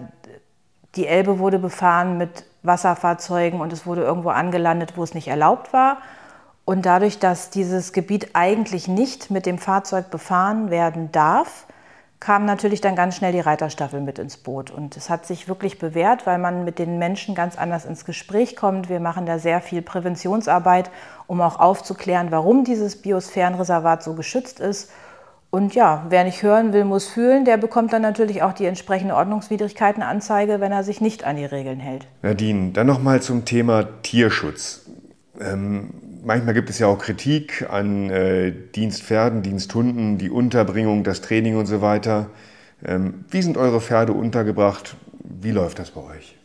die 0.95 1.05
Elbe 1.05 1.37
wurde 1.37 1.59
befahren 1.59 2.17
mit 2.17 2.45
Wasserfahrzeugen 2.63 3.61
und 3.61 3.71
es 3.71 3.85
wurde 3.85 4.01
irgendwo 4.01 4.29
angelandet, 4.29 4.93
wo 4.95 5.03
es 5.03 5.13
nicht 5.13 5.27
erlaubt 5.27 5.73
war. 5.73 5.99
Und 6.65 6.87
dadurch, 6.87 7.19
dass 7.19 7.51
dieses 7.51 7.93
Gebiet 7.93 8.31
eigentlich 8.33 8.87
nicht 8.87 9.29
mit 9.29 9.45
dem 9.45 9.59
Fahrzeug 9.59 10.09
befahren 10.09 10.71
werden 10.71 11.11
darf, 11.11 11.67
kam 12.21 12.45
natürlich 12.45 12.81
dann 12.81 12.95
ganz 12.95 13.15
schnell 13.15 13.33
die 13.33 13.39
Reiterstaffel 13.39 13.99
mit 13.99 14.19
ins 14.19 14.37
Boot. 14.37 14.69
Und 14.69 14.95
es 14.95 15.09
hat 15.09 15.25
sich 15.25 15.47
wirklich 15.47 15.79
bewährt, 15.79 16.27
weil 16.27 16.37
man 16.37 16.63
mit 16.63 16.77
den 16.77 16.99
Menschen 16.99 17.33
ganz 17.33 17.57
anders 17.57 17.83
ins 17.83 18.05
Gespräch 18.05 18.55
kommt. 18.55 18.89
Wir 18.89 18.99
machen 18.99 19.25
da 19.25 19.39
sehr 19.39 19.59
viel 19.59 19.81
Präventionsarbeit, 19.81 20.91
um 21.25 21.41
auch 21.41 21.59
aufzuklären, 21.59 22.29
warum 22.29 22.63
dieses 22.63 23.01
Biosphärenreservat 23.01 24.03
so 24.03 24.13
geschützt 24.13 24.59
ist. 24.59 24.91
Und 25.49 25.73
ja, 25.73 26.05
wer 26.09 26.23
nicht 26.23 26.43
hören 26.43 26.73
will, 26.73 26.85
muss 26.85 27.07
fühlen. 27.07 27.43
Der 27.43 27.57
bekommt 27.57 27.91
dann 27.91 28.03
natürlich 28.03 28.43
auch 28.43 28.53
die 28.53 28.67
entsprechende 28.67 29.15
Ordnungswidrigkeitenanzeige, 29.15 30.61
wenn 30.61 30.71
er 30.71 30.83
sich 30.83 31.01
nicht 31.01 31.23
an 31.23 31.37
die 31.37 31.45
Regeln 31.45 31.79
hält. 31.79 32.07
Nadine, 32.21 32.71
dann 32.71 32.85
nochmal 32.85 33.23
zum 33.23 33.45
Thema 33.45 33.87
Tierschutz. 34.03 34.85
Ähm, 35.41 35.89
manchmal 36.23 36.53
gibt 36.53 36.69
es 36.69 36.79
ja 36.79 36.87
auch 36.87 36.99
Kritik 36.99 37.67
an 37.69 38.09
äh, 38.09 38.53
Dienstpferden, 38.75 39.41
Diensthunden, 39.41 40.17
die 40.17 40.29
Unterbringung, 40.29 41.03
das 41.03 41.21
Training 41.21 41.57
und 41.57 41.65
so 41.65 41.81
weiter. 41.81 42.27
Ähm, 42.85 43.25
wie 43.29 43.41
sind 43.41 43.57
eure 43.57 43.81
Pferde 43.81 44.13
untergebracht? 44.13 44.95
Wie 45.23 45.51
läuft 45.51 45.79
das 45.79 45.91
bei 45.91 46.01
euch? 46.01 46.35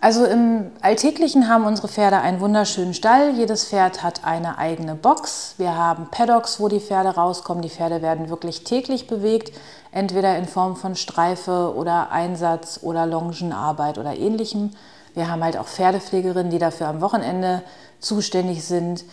Also 0.00 0.26
im 0.26 0.66
Alltäglichen 0.82 1.48
haben 1.48 1.64
unsere 1.64 1.88
Pferde 1.88 2.18
einen 2.18 2.40
wunderschönen 2.40 2.92
Stall. 2.92 3.30
Jedes 3.36 3.64
Pferd 3.64 4.02
hat 4.02 4.24
eine 4.24 4.58
eigene 4.58 4.94
Box. 4.94 5.54
Wir 5.56 5.76
haben 5.76 6.08
Paddocks, 6.10 6.60
wo 6.60 6.68
die 6.68 6.80
Pferde 6.80 7.10
rauskommen. 7.10 7.62
Die 7.62 7.70
Pferde 7.70 8.02
werden 8.02 8.28
wirklich 8.28 8.64
täglich 8.64 9.06
bewegt, 9.06 9.52
entweder 9.92 10.36
in 10.36 10.44
Form 10.44 10.76
von 10.76 10.94
Streife 10.94 11.72
oder 11.74 12.10
Einsatz 12.10 12.80
oder 12.82 13.06
Longenarbeit 13.06 13.96
oder 13.96 14.14
ähnlichem. 14.14 14.72
Wir 15.14 15.30
haben 15.30 15.42
halt 15.42 15.56
auch 15.56 15.68
Pferdepflegerinnen, 15.68 16.50
die 16.50 16.58
dafür 16.58 16.88
am 16.88 17.00
Wochenende 17.00 17.62
zuständig 17.98 18.62
sind. 18.64 19.04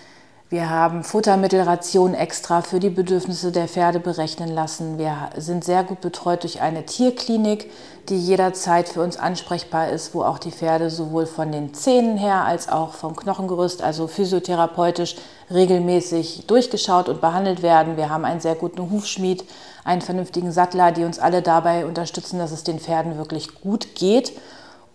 Wir 0.51 0.69
haben 0.69 1.05
Futtermittelrationen 1.05 2.13
extra 2.13 2.61
für 2.61 2.81
die 2.81 2.89
Bedürfnisse 2.89 3.53
der 3.53 3.69
Pferde 3.69 4.01
berechnen 4.01 4.49
lassen. 4.49 4.97
Wir 4.97 5.29
sind 5.37 5.63
sehr 5.63 5.81
gut 5.85 6.01
betreut 6.01 6.43
durch 6.43 6.59
eine 6.59 6.85
Tierklinik, 6.85 7.71
die 8.09 8.19
jederzeit 8.19 8.89
für 8.89 9.01
uns 9.01 9.15
ansprechbar 9.15 9.87
ist, 9.91 10.13
wo 10.13 10.23
auch 10.23 10.39
die 10.39 10.51
Pferde 10.51 10.89
sowohl 10.89 11.25
von 11.25 11.53
den 11.53 11.73
Zähnen 11.73 12.17
her 12.17 12.43
als 12.43 12.67
auch 12.67 12.95
vom 12.95 13.15
Knochengerüst, 13.15 13.81
also 13.81 14.07
physiotherapeutisch, 14.07 15.15
regelmäßig 15.49 16.47
durchgeschaut 16.47 17.07
und 17.07 17.21
behandelt 17.21 17.61
werden. 17.61 17.95
Wir 17.95 18.09
haben 18.09 18.25
einen 18.25 18.41
sehr 18.41 18.55
guten 18.55 18.91
Hufschmied, 18.91 19.45
einen 19.85 20.01
vernünftigen 20.01 20.51
Sattler, 20.51 20.91
die 20.91 21.05
uns 21.05 21.17
alle 21.17 21.41
dabei 21.41 21.85
unterstützen, 21.85 22.39
dass 22.39 22.51
es 22.51 22.65
den 22.65 22.81
Pferden 22.81 23.17
wirklich 23.17 23.61
gut 23.61 23.95
geht 23.95 24.33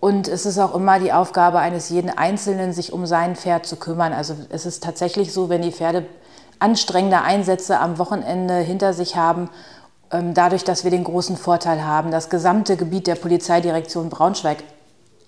und 0.00 0.28
es 0.28 0.46
ist 0.46 0.58
auch 0.58 0.74
immer 0.74 0.98
die 0.98 1.12
Aufgabe 1.12 1.58
eines 1.58 1.88
jeden 1.88 2.10
Einzelnen, 2.10 2.72
sich 2.72 2.92
um 2.92 3.06
sein 3.06 3.34
Pferd 3.34 3.66
zu 3.66 3.76
kümmern. 3.76 4.12
Also 4.12 4.36
es 4.50 4.66
ist 4.66 4.82
tatsächlich 4.82 5.32
so, 5.32 5.48
wenn 5.48 5.62
die 5.62 5.72
Pferde 5.72 6.06
anstrengende 6.58 7.22
Einsätze 7.22 7.80
am 7.80 7.98
Wochenende 7.98 8.56
hinter 8.56 8.92
sich 8.92 9.16
haben, 9.16 9.48
ähm, 10.10 10.34
dadurch, 10.34 10.64
dass 10.64 10.84
wir 10.84 10.90
den 10.90 11.04
großen 11.04 11.36
Vorteil 11.36 11.84
haben, 11.84 12.10
das 12.10 12.30
gesamte 12.30 12.76
Gebiet 12.76 13.06
der 13.06 13.16
Polizeidirektion 13.16 14.10
Braunschweig 14.10 14.58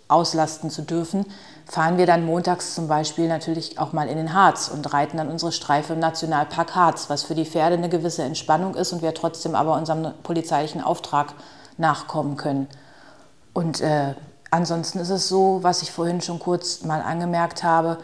auslasten 0.07 0.71
zu 0.71 0.83
dürfen, 0.83 1.27
fahren 1.67 1.99
wir 1.99 2.07
dann 2.07 2.25
montags 2.25 2.75
zum 2.75 2.89
Beispiel 2.89 3.29
natürlich 3.29 3.79
auch 3.79 3.93
mal 3.93 4.09
in 4.09 4.17
den 4.17 4.33
Harz 4.33 4.69
und 4.69 4.91
reiten 4.93 5.19
dann 5.19 5.29
unsere 5.29 5.53
Streife 5.53 5.93
im 5.93 5.99
Nationalpark 5.99 6.75
Harz, 6.75 7.11
was 7.11 7.25
für 7.25 7.35
die 7.35 7.45
Pferde 7.45 7.77
eine 7.77 7.91
gewisse 7.91 8.23
Entspannung 8.23 8.75
ist 8.75 8.93
und 8.93 9.03
wir 9.03 9.13
trotzdem 9.13 9.55
aber 9.55 9.75
unserem 9.77 10.13
polizeilichen 10.23 10.83
Auftrag 10.83 11.35
nachkommen 11.77 12.37
können. 12.37 12.69
Und 13.53 13.81
äh, 13.81 14.15
Ansonsten 14.51 14.99
ist 14.99 15.11
es 15.11 15.29
so, 15.29 15.59
was 15.63 15.83
ich 15.83 15.93
vorhin 15.93 16.21
schon 16.21 16.39
kurz 16.39 16.83
mal 16.83 17.03
angemerkt 17.03 17.63
habe, 17.63 17.99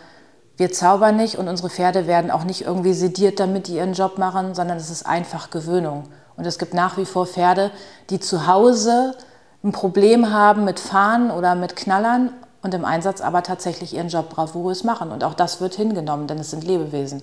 wir 0.56 0.70
zaubern 0.70 1.16
nicht 1.16 1.36
und 1.36 1.48
unsere 1.48 1.68
Pferde 1.68 2.06
werden 2.06 2.30
auch 2.30 2.44
nicht 2.44 2.62
irgendwie 2.62 2.92
sediert, 2.92 3.40
damit 3.40 3.66
die 3.66 3.76
ihren 3.76 3.94
Job 3.94 4.18
machen, 4.18 4.54
sondern 4.54 4.76
es 4.76 4.88
ist 4.88 5.04
einfach 5.04 5.50
Gewöhnung. 5.50 6.04
Und 6.36 6.46
es 6.46 6.58
gibt 6.58 6.74
nach 6.74 6.96
wie 6.96 7.06
vor 7.06 7.26
Pferde, 7.26 7.70
die 8.10 8.20
zu 8.20 8.46
Hause 8.46 9.16
ein 9.64 9.72
Problem 9.72 10.30
haben 10.30 10.64
mit 10.64 10.78
Fahren 10.78 11.30
oder 11.30 11.54
mit 11.54 11.74
Knallern 11.74 12.30
und 12.62 12.72
im 12.74 12.84
Einsatz 12.84 13.20
aber 13.20 13.42
tatsächlich 13.42 13.94
ihren 13.94 14.08
Job 14.08 14.28
bravourös 14.30 14.84
machen. 14.84 15.10
Und 15.10 15.24
auch 15.24 15.34
das 15.34 15.60
wird 15.60 15.74
hingenommen, 15.74 16.28
denn 16.28 16.38
es 16.38 16.50
sind 16.50 16.64
Lebewesen. 16.64 17.22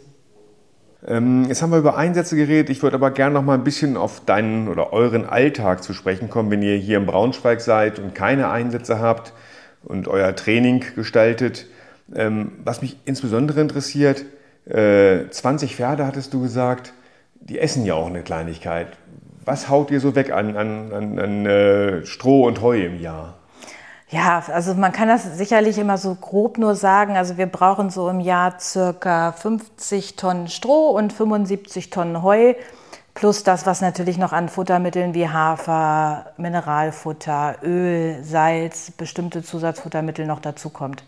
Ähm, 1.07 1.45
jetzt 1.47 1.61
haben 1.61 1.71
wir 1.71 1.79
über 1.79 1.97
Einsätze 1.97 2.35
geredet. 2.35 2.69
Ich 2.69 2.83
würde 2.83 2.95
aber 2.95 3.11
gerne 3.11 3.33
noch 3.33 3.43
mal 3.43 3.55
ein 3.55 3.63
bisschen 3.63 3.97
auf 3.97 4.23
deinen 4.25 4.67
oder 4.67 4.93
euren 4.93 5.27
Alltag 5.27 5.83
zu 5.83 5.93
sprechen 5.93 6.29
kommen, 6.29 6.51
wenn 6.51 6.61
ihr 6.61 6.75
hier 6.77 6.97
in 6.97 7.05
Braunschweig 7.05 7.61
seid 7.61 7.99
und 7.99 8.13
keine 8.15 8.49
Einsätze 8.49 8.99
habt. 8.99 9.33
und 9.83 10.07
euer 10.07 10.35
Training 10.35 10.83
gestaltet. 10.95 11.65
Ähm, 12.13 12.51
was 12.63 12.81
mich 12.81 12.97
insbesondere 13.05 13.61
interessiert, 13.61 14.25
äh, 14.65 15.29
20 15.29 15.75
Pferde 15.75 16.05
hattest 16.05 16.33
du 16.33 16.41
gesagt, 16.41 16.93
die 17.39 17.59
essen 17.59 17.85
ja 17.85 17.95
auch 17.95 18.07
eine 18.07 18.21
Kleinigkeit. 18.21 18.87
Was 19.43 19.69
haut 19.69 19.89
ihr 19.89 19.99
so 19.99 20.15
weg 20.15 20.31
an, 20.31 20.55
an, 20.55 20.93
an, 20.93 21.19
an 21.19 21.45
äh, 21.45 22.05
Stroh 22.05 22.45
und 22.45 22.61
Heu 22.61 22.79
im 22.79 22.99
Jahr? 22.99 23.40
Ja, 24.11 24.43
also 24.51 24.73
man 24.73 24.91
kann 24.91 25.07
das 25.07 25.37
sicherlich 25.37 25.77
immer 25.77 25.97
so 25.97 26.15
grob 26.15 26.57
nur 26.57 26.75
sagen. 26.75 27.15
Also 27.15 27.37
wir 27.37 27.45
brauchen 27.45 27.89
so 27.89 28.09
im 28.09 28.19
Jahr 28.19 28.59
circa 28.59 29.31
50 29.31 30.17
Tonnen 30.17 30.49
Stroh 30.49 30.89
und 30.89 31.13
75 31.13 31.89
Tonnen 31.89 32.21
Heu. 32.21 32.55
Plus 33.13 33.43
das, 33.43 33.65
was 33.65 33.79
natürlich 33.79 34.17
noch 34.17 34.33
an 34.33 34.49
Futtermitteln 34.49 35.13
wie 35.13 35.29
Hafer, 35.29 36.25
Mineralfutter, 36.35 37.55
Öl, 37.63 38.21
Salz, 38.21 38.91
bestimmte 38.91 39.43
Zusatzfuttermittel 39.43 40.25
noch 40.25 40.41
dazu 40.41 40.69
kommt. 40.69 41.03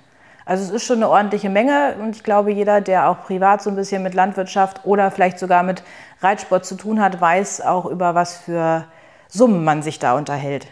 Also 0.46 0.64
es 0.64 0.70
ist 0.70 0.86
schon 0.86 0.98
eine 0.98 1.10
ordentliche 1.10 1.50
Menge 1.50 1.96
und 2.02 2.16
ich 2.16 2.24
glaube, 2.24 2.52
jeder, 2.54 2.80
der 2.80 3.10
auch 3.10 3.22
privat 3.24 3.62
so 3.62 3.70
ein 3.70 3.76
bisschen 3.76 4.04
mit 4.04 4.14
Landwirtschaft 4.14 4.82
oder 4.86 5.12
vielleicht 5.12 5.40
sogar 5.40 5.64
mit 5.64 5.84
Reitsport 6.22 6.66
zu 6.66 6.76
tun 6.76 7.02
hat, 7.02 7.20
weiß 7.20 7.62
auch, 7.62 7.86
über 7.86 8.16
was 8.16 8.38
für 8.38 8.86
Summen 9.28 9.66
man 9.66 9.82
sich 9.82 10.00
da 10.00 10.16
unterhält. 10.16 10.68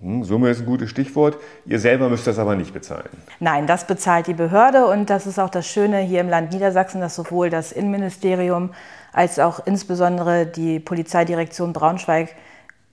Mhm, 0.00 0.24
Summe 0.24 0.50
ist 0.50 0.60
ein 0.60 0.66
gutes 0.66 0.90
Stichwort. 0.90 1.38
Ihr 1.64 1.78
selber 1.78 2.08
müsst 2.08 2.26
das 2.26 2.38
aber 2.38 2.54
nicht 2.54 2.72
bezahlen. 2.72 3.08
Nein, 3.38 3.66
das 3.66 3.86
bezahlt 3.86 4.26
die 4.26 4.34
Behörde 4.34 4.86
und 4.86 5.08
das 5.08 5.26
ist 5.26 5.38
auch 5.38 5.50
das 5.50 5.66
Schöne 5.66 5.98
hier 5.98 6.20
im 6.20 6.28
Land 6.28 6.52
Niedersachsen, 6.52 7.00
dass 7.00 7.14
sowohl 7.14 7.50
das 7.50 7.72
Innenministerium 7.72 8.70
als 9.12 9.38
auch 9.38 9.66
insbesondere 9.66 10.46
die 10.46 10.80
Polizeidirektion 10.80 11.72
Braunschweig 11.72 12.34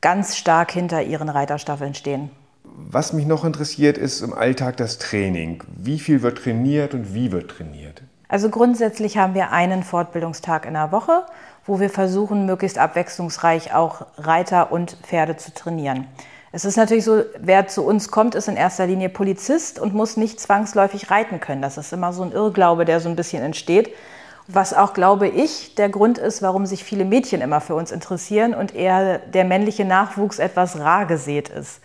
ganz 0.01 0.37
stark 0.37 0.71
hinter 0.71 1.03
ihren 1.03 1.29
Reiterstaffeln 1.29 1.93
stehen. 1.93 2.29
Was 2.63 3.11
mich 3.11 3.25
noch 3.25 3.43
interessiert, 3.43 3.97
ist 3.97 4.21
im 4.21 4.33
Alltag 4.33 4.77
das 4.77 4.99
Training. 4.99 5.63
Wie 5.75 5.99
viel 5.99 6.21
wird 6.21 6.37
trainiert 6.37 6.93
und 6.93 7.13
wie 7.13 7.31
wird 7.31 7.51
trainiert? 7.51 8.03
Also 8.29 8.49
grundsätzlich 8.49 9.17
haben 9.17 9.33
wir 9.33 9.51
einen 9.51 9.83
Fortbildungstag 9.83 10.65
in 10.65 10.73
der 10.73 10.91
Woche, 10.91 11.25
wo 11.65 11.79
wir 11.79 11.89
versuchen, 11.89 12.45
möglichst 12.45 12.77
abwechslungsreich 12.77 13.73
auch 13.73 14.05
Reiter 14.17 14.71
und 14.71 14.97
Pferde 15.03 15.37
zu 15.37 15.53
trainieren. 15.53 16.07
Es 16.57 16.65
ist 16.65 16.75
natürlich 16.75 17.05
so, 17.05 17.21
wer 17.39 17.67
zu 17.67 17.85
uns 17.85 18.09
kommt, 18.09 18.33
ist 18.33 18.47
in 18.47 18.55
erster 18.55 18.87
Linie 18.87 19.09
Polizist 19.09 19.77
und 19.77 19.93
muss 19.93 20.17
nicht 20.17 20.39
zwangsläufig 20.39 21.11
reiten 21.11 21.39
können. 21.39 21.61
Das 21.61 21.77
ist 21.77 21.93
immer 21.93 22.13
so 22.13 22.23
ein 22.23 22.31
Irrglaube, 22.31 22.83
der 22.83 22.99
so 22.99 23.09
ein 23.09 23.15
bisschen 23.15 23.43
entsteht. 23.43 23.93
Was 24.47 24.73
auch, 24.73 24.95
glaube 24.95 25.27
ich, 25.27 25.75
der 25.75 25.89
Grund 25.89 26.17
ist, 26.17 26.41
warum 26.41 26.65
sich 26.65 26.83
viele 26.83 27.05
Mädchen 27.05 27.41
immer 27.41 27.61
für 27.61 27.75
uns 27.75 27.91
interessieren 27.91 28.55
und 28.55 28.73
eher 28.73 29.19
der 29.19 29.45
männliche 29.45 29.85
Nachwuchs 29.85 30.39
etwas 30.39 30.79
rar 30.79 31.05
gesät 31.05 31.49
ist. 31.49 31.79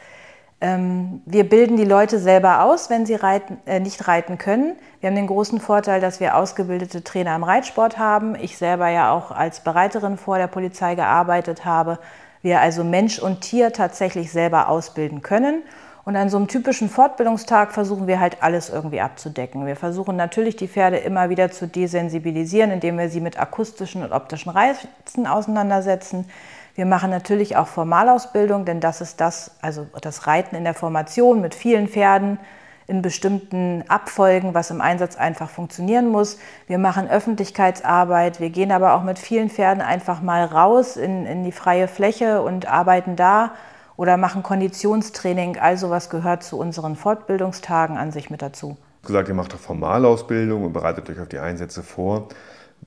Ähm, 0.62 1.20
wir 1.26 1.46
bilden 1.46 1.76
die 1.76 1.84
Leute 1.84 2.18
selber 2.18 2.64
aus, 2.64 2.88
wenn 2.88 3.04
sie 3.04 3.16
reiten, 3.16 3.58
äh, 3.66 3.78
nicht 3.78 4.08
reiten 4.08 4.38
können. 4.38 4.76
Wir 5.00 5.10
haben 5.10 5.16
den 5.16 5.26
großen 5.26 5.60
Vorteil, 5.60 6.00
dass 6.00 6.18
wir 6.18 6.34
ausgebildete 6.34 7.04
Trainer 7.04 7.36
im 7.36 7.44
Reitsport 7.44 7.98
haben. 7.98 8.36
Ich 8.36 8.56
selber 8.56 8.88
ja 8.88 9.12
auch 9.12 9.32
als 9.32 9.60
Bereiterin 9.60 10.16
vor 10.16 10.38
der 10.38 10.46
Polizei 10.46 10.94
gearbeitet 10.94 11.66
habe. 11.66 11.98
Wir 12.42 12.60
also 12.60 12.84
Mensch 12.84 13.18
und 13.18 13.40
Tier 13.40 13.72
tatsächlich 13.72 14.32
selber 14.32 14.68
ausbilden 14.68 15.22
können. 15.22 15.62
Und 16.04 16.16
an 16.16 16.28
so 16.28 16.36
einem 16.36 16.48
typischen 16.48 16.88
Fortbildungstag 16.88 17.70
versuchen 17.72 18.08
wir 18.08 18.18
halt 18.18 18.42
alles 18.42 18.70
irgendwie 18.70 19.00
abzudecken. 19.00 19.66
Wir 19.66 19.76
versuchen 19.76 20.16
natürlich 20.16 20.56
die 20.56 20.66
Pferde 20.66 20.96
immer 20.96 21.30
wieder 21.30 21.52
zu 21.52 21.68
desensibilisieren, 21.68 22.72
indem 22.72 22.98
wir 22.98 23.08
sie 23.08 23.20
mit 23.20 23.38
akustischen 23.38 24.02
und 24.02 24.12
optischen 24.12 24.50
Reizen 24.50 25.28
auseinandersetzen. 25.28 26.28
Wir 26.74 26.86
machen 26.86 27.10
natürlich 27.10 27.56
auch 27.56 27.68
Formalausbildung, 27.68 28.64
denn 28.64 28.80
das 28.80 29.00
ist 29.00 29.20
das, 29.20 29.52
also 29.60 29.86
das 30.00 30.26
Reiten 30.26 30.56
in 30.56 30.64
der 30.64 30.74
Formation 30.74 31.40
mit 31.40 31.54
vielen 31.54 31.86
Pferden 31.86 32.38
in 32.86 33.02
bestimmten 33.02 33.84
Abfolgen, 33.88 34.54
was 34.54 34.70
im 34.70 34.80
Einsatz 34.80 35.16
einfach 35.16 35.48
funktionieren 35.48 36.08
muss. 36.08 36.38
Wir 36.66 36.78
machen 36.78 37.08
Öffentlichkeitsarbeit, 37.08 38.40
wir 38.40 38.50
gehen 38.50 38.72
aber 38.72 38.94
auch 38.94 39.02
mit 39.02 39.18
vielen 39.18 39.50
Pferden 39.50 39.82
einfach 39.82 40.20
mal 40.20 40.44
raus 40.44 40.96
in, 40.96 41.26
in 41.26 41.44
die 41.44 41.52
freie 41.52 41.88
Fläche 41.88 42.42
und 42.42 42.66
arbeiten 42.66 43.16
da 43.16 43.52
oder 43.96 44.16
machen 44.16 44.42
Konditionstraining. 44.42 45.58
Also 45.58 45.90
was 45.90 46.10
gehört 46.10 46.42
zu 46.42 46.58
unseren 46.58 46.96
Fortbildungstagen 46.96 47.96
an 47.96 48.12
sich 48.12 48.30
mit 48.30 48.42
dazu. 48.42 48.76
gesagt, 49.02 49.28
ihr 49.28 49.34
macht 49.34 49.52
doch 49.52 49.58
Formalausbildung 49.58 50.64
und 50.64 50.72
bereitet 50.72 51.08
euch 51.10 51.20
auf 51.20 51.28
die 51.28 51.38
Einsätze 51.38 51.82
vor. 51.82 52.28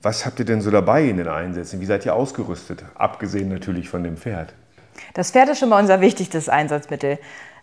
Was 0.02 0.26
habt 0.26 0.38
ihr 0.38 0.44
denn 0.44 0.60
so 0.60 0.70
dabei 0.70 1.04
in 1.04 1.16
den 1.16 1.28
Einsätzen? 1.28 1.80
Wie 1.80 1.86
seid 1.86 2.04
ihr 2.04 2.14
ausgerüstet? 2.14 2.84
Abgesehen 2.96 3.48
natürlich 3.48 3.88
von 3.88 4.04
dem 4.04 4.18
Pferd. 4.18 4.52
Das 5.14 5.30
Pferd 5.30 5.48
ist 5.48 5.58
schon 5.58 5.70
mal 5.70 5.80
unser 5.80 6.00
wichtigstes 6.00 6.48
Einsatzmittel. 6.48 7.18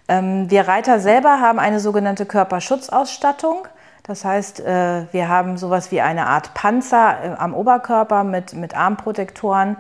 Ähm, 0.08 0.50
wir 0.50 0.68
Reiter 0.68 1.00
selber 1.00 1.40
haben 1.40 1.60
eine 1.60 1.80
sogenannte 1.80 2.26
Körperschutzausstattung. 2.26 3.68
Das 4.04 4.26
heißt, 4.26 4.60
äh, 4.60 5.06
wir 5.14 5.30
haben 5.30 5.58
sowas 5.58 5.92
wie 5.92 6.02
eine 6.02 6.28
Art 6.28 6.54
Panzer 6.54 7.18
äh, 7.24 7.28
am 7.38 7.54
Oberkörper 7.54 8.24
mit, 8.24 8.54
mit 8.54 8.76
Armprotektoren. 8.76 9.78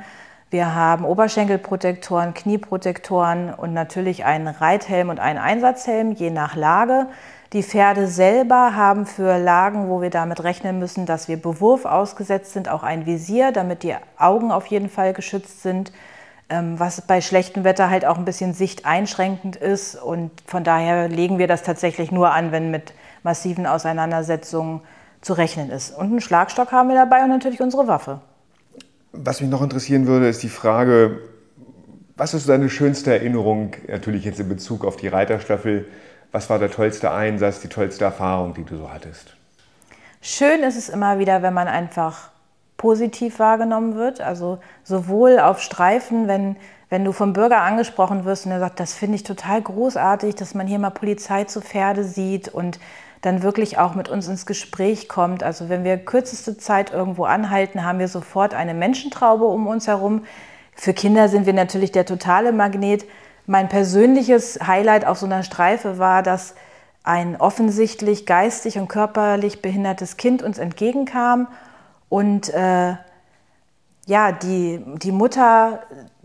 Wir 0.50 0.76
haben 0.76 1.04
Oberschenkelprotektoren, 1.04 2.34
Knieprotektoren 2.34 3.54
und 3.54 3.74
natürlich 3.74 4.24
einen 4.24 4.48
Reithelm 4.48 5.10
und 5.10 5.20
einen 5.20 5.40
Einsatzhelm, 5.40 6.12
je 6.12 6.30
nach 6.30 6.56
Lage. 6.56 7.08
Die 7.54 7.64
Pferde 7.64 8.08
selber 8.08 8.76
haben 8.76 9.06
für 9.06 9.38
Lagen, 9.38 9.90
wo 9.90 10.02
wir 10.02 10.10
damit 10.10 10.44
rechnen 10.44 10.80
müssen, 10.80 11.06
dass 11.06 11.28
wir 11.28 11.42
Bewurf 11.42 11.86
ausgesetzt 11.86 12.54
sind, 12.54 12.70
auch 12.70 12.84
ein 12.84 13.06
Visier, 13.06 13.52
damit 13.52 13.84
die 13.84 13.96
Augen 14.18 14.52
auf 14.52 14.68
jeden 14.68 14.90
Fall 14.90 15.14
geschützt 15.14 15.64
sind, 15.64 15.92
was 16.78 17.02
bei 17.02 17.22
schlechtem 17.22 17.64
Wetter 17.64 17.90
halt 17.90 18.06
auch 18.06 18.18
ein 18.18 18.26
bisschen 18.26 18.54
sichteinschränkend 18.54 19.56
ist. 19.56 19.96
Und 19.96 20.32
von 20.46 20.64
daher 20.64 21.08
legen 21.08 21.38
wir 21.38 21.48
das 21.48 21.64
tatsächlich 21.64 22.12
nur 22.12 22.32
an, 22.32 22.52
wenn 22.52 22.72
mit 22.72 22.94
massiven 23.24 23.66
Auseinandersetzungen 23.66 24.82
zu 25.22 25.34
rechnen 25.34 25.70
ist. 25.70 25.96
Und 25.96 26.08
einen 26.08 26.22
Schlagstock 26.22 26.72
haben 26.72 26.90
wir 26.90 26.96
dabei 26.96 27.24
und 27.24 27.30
natürlich 27.30 27.62
unsere 27.62 27.88
Waffe. 27.88 28.20
Was 29.14 29.42
mich 29.42 29.50
noch 29.50 29.62
interessieren 29.62 30.08
würde, 30.08 30.28
ist 30.28 30.44
die 30.44 30.50
Frage, 30.50 31.20
was 32.18 32.34
ist 32.34 32.50
deine 32.50 32.70
schönste 32.70 33.14
Erinnerung, 33.14 33.76
natürlich 33.88 34.26
jetzt 34.26 34.40
in 34.40 34.50
Bezug 34.50 34.86
auf 34.86 34.98
die 34.98 35.08
Reiterstaffel, 35.08 35.88
was 36.32 36.50
war 36.50 36.60
der 36.60 36.72
tollste 36.72 37.12
Einsatz, 37.12 37.60
die 37.60 37.70
tollste 37.70 38.06
Erfahrung, 38.06 38.54
die 38.54 38.64
du 38.64 38.78
so 38.78 38.92
hattest? 38.92 39.36
Schön 40.22 40.64
ist 40.64 40.78
es 40.78 40.90
immer 40.90 41.20
wieder, 41.20 41.42
wenn 41.42 41.54
man 41.54 41.68
einfach 41.68 42.30
positiv 42.84 43.40
wahrgenommen 43.40 43.96
wird. 43.96 44.20
Also 44.20 44.60
sowohl 44.84 45.40
auf 45.40 45.62
Streifen, 45.62 46.28
wenn, 46.28 46.58
wenn 46.90 47.06
du 47.06 47.14
vom 47.14 47.32
Bürger 47.32 47.62
angesprochen 47.62 48.26
wirst 48.26 48.46
und 48.46 48.52
er 48.52 48.60
sagt, 48.60 48.78
das 48.82 48.94
finde 48.94 49.16
ich 49.16 49.24
total 49.24 49.62
großartig, 49.62 50.36
dass 50.36 50.54
man 50.54 50.68
hier 50.68 50.80
mal 50.80 50.90
Polizei 50.90 51.46
zu 51.46 51.62
Pferde 51.62 52.04
sieht 52.04 52.50
und 52.50 52.82
dann 53.22 53.42
wirklich 53.42 53.78
auch 53.78 53.96
mit 53.96 54.10
uns 54.10 54.28
ins 54.28 54.46
Gespräch 54.46 55.08
kommt. 55.08 55.44
Also 55.44 55.70
wenn 55.70 55.86
wir 55.86 55.96
kürzeste 55.96 56.58
Zeit 56.58 56.92
irgendwo 56.92 57.24
anhalten, 57.24 57.86
haben 57.86 58.00
wir 58.00 58.10
sofort 58.10 58.54
eine 58.54 58.74
Menschentraube 58.74 59.46
um 59.46 59.66
uns 59.66 59.88
herum. 59.88 60.26
Für 60.76 60.94
Kinder 60.94 61.30
sind 61.30 61.46
wir 61.46 61.54
natürlich 61.54 61.94
der 61.94 62.06
totale 62.06 62.52
Magnet. 62.52 63.06
Mein 63.48 63.70
persönliches 63.70 64.60
Highlight 64.68 65.08
auf 65.08 65.20
so 65.20 65.26
einer 65.26 65.44
Streife 65.44 66.00
war, 66.00 66.22
dass 66.22 66.54
ein 67.06 67.38
offensichtlich 67.40 68.26
geistig 68.26 68.78
und 68.78 68.90
körperlich 68.90 69.62
behindertes 69.62 70.18
Kind 70.18 70.44
uns 70.44 70.58
entgegenkam 70.58 71.48
und 72.14 72.54
äh, 72.54 72.94
ja, 74.06 74.32
die, 74.32 74.84
die 74.98 75.12
Mutter 75.12 75.80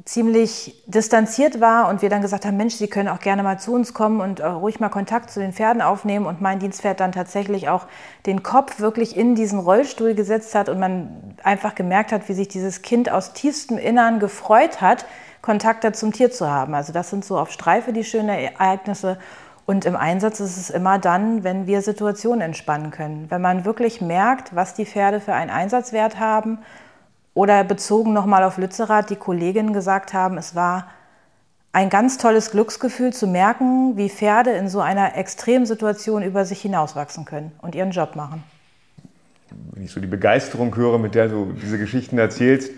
ziemlich 0.05 0.85
distanziert 0.87 1.63
war 1.63 1.89
und 1.89 2.03
wir 2.03 2.11
dann 2.11 2.21
gesagt 2.21 2.45
haben, 2.45 2.59
Mensch, 2.59 2.75
Sie 2.75 2.89
können 2.89 3.09
auch 3.09 3.21
gerne 3.21 3.43
mal 3.43 3.59
zu 3.59 3.73
uns 3.73 3.95
kommen 3.95 4.21
und 4.21 4.41
äh, 4.41 4.47
ruhig 4.47 4.81
mal 4.81 4.91
Kontakt 4.91 5.31
zu 5.31 5.41
den 5.41 5.55
Pferden 5.55 5.81
aufnehmen 5.81 6.27
und 6.27 6.43
mein 6.43 6.59
Dienstpferd 6.59 7.01
dann 7.01 7.13
tatsächlich 7.13 7.71
auch 7.71 7.87
den 8.27 8.43
Kopf 8.43 8.81
wirklich 8.81 9.17
in 9.17 9.35
diesen 9.35 9.61
Rollstuhl 9.61 10.15
gesetzt 10.15 10.55
hat 10.55 10.69
und 10.69 10.79
man 10.79 11.37
einfach 11.43 11.75
gemerkt 11.75 12.13
hat, 12.13 12.29
wie 12.29 12.35
sich 12.35 12.49
dieses 12.49 12.83
Kind 12.83 13.11
aus 13.11 13.33
tiefstem 13.33 13.79
Innern 13.79 14.19
gefreut 14.19 14.83
hat, 14.83 15.07
Kontakte 15.41 15.93
zum 15.93 16.13
Tier 16.13 16.31
zu 16.31 16.51
haben. 16.51 16.75
Also 16.75 16.93
das 16.93 17.09
sind 17.09 17.25
so 17.25 17.39
auf 17.39 17.51
Streife 17.51 17.95
die 17.95 18.05
schönen 18.05 18.29
Ereignisse. 18.29 19.17
Und 19.69 19.85
im 19.85 19.97
Einsatz 19.97 20.41
ist 20.41 20.57
es 20.57 20.71
immer 20.71 20.99
dann, 20.99 21.45
wenn 21.45 21.67
wir 21.67 21.83
Situationen 21.83 22.41
entspannen 22.41 22.91
können. 22.91 23.27
Wenn 23.29 23.43
man 23.43 23.67
wirklich 23.67 24.01
merkt, 24.01 24.57
was 24.57 24.73
die 24.73 24.87
Pferde 24.87 25.21
für 25.21 25.35
einen 25.35 25.51
Einsatzwert 25.51 26.19
haben. 26.19 26.61
Oder 27.35 27.65
bezogen 27.65 28.15
nochmal 28.15 28.45
auf 28.45 28.57
Lützerath, 28.57 29.11
die 29.11 29.17
Kolleginnen 29.17 29.75
gesagt 29.75 30.15
haben, 30.15 30.39
es 30.39 30.55
war 30.55 30.87
ein 31.73 31.91
ganz 31.91 32.17
tolles 32.17 32.51
Glücksgefühl 32.51 33.13
zu 33.13 33.27
merken, 33.27 33.99
wie 33.99 34.09
Pferde 34.09 34.53
in 34.53 34.71
so 34.71 34.81
einer 34.81 35.19
extremen 35.19 35.67
Situation 35.67 36.23
über 36.23 36.47
sich 36.47 36.63
hinauswachsen 36.63 37.27
können 37.27 37.53
und 37.61 37.75
ihren 37.75 37.91
Job 37.91 38.17
machen. 38.17 38.43
Wenn 39.73 39.85
ich 39.85 39.93
so 39.93 40.01
die 40.01 40.07
Begeisterung 40.07 40.75
höre, 40.75 40.97
mit 40.97 41.15
der 41.15 41.29
du 41.29 41.53
diese 41.63 41.77
Geschichten 41.77 42.17
erzählst, 42.17 42.71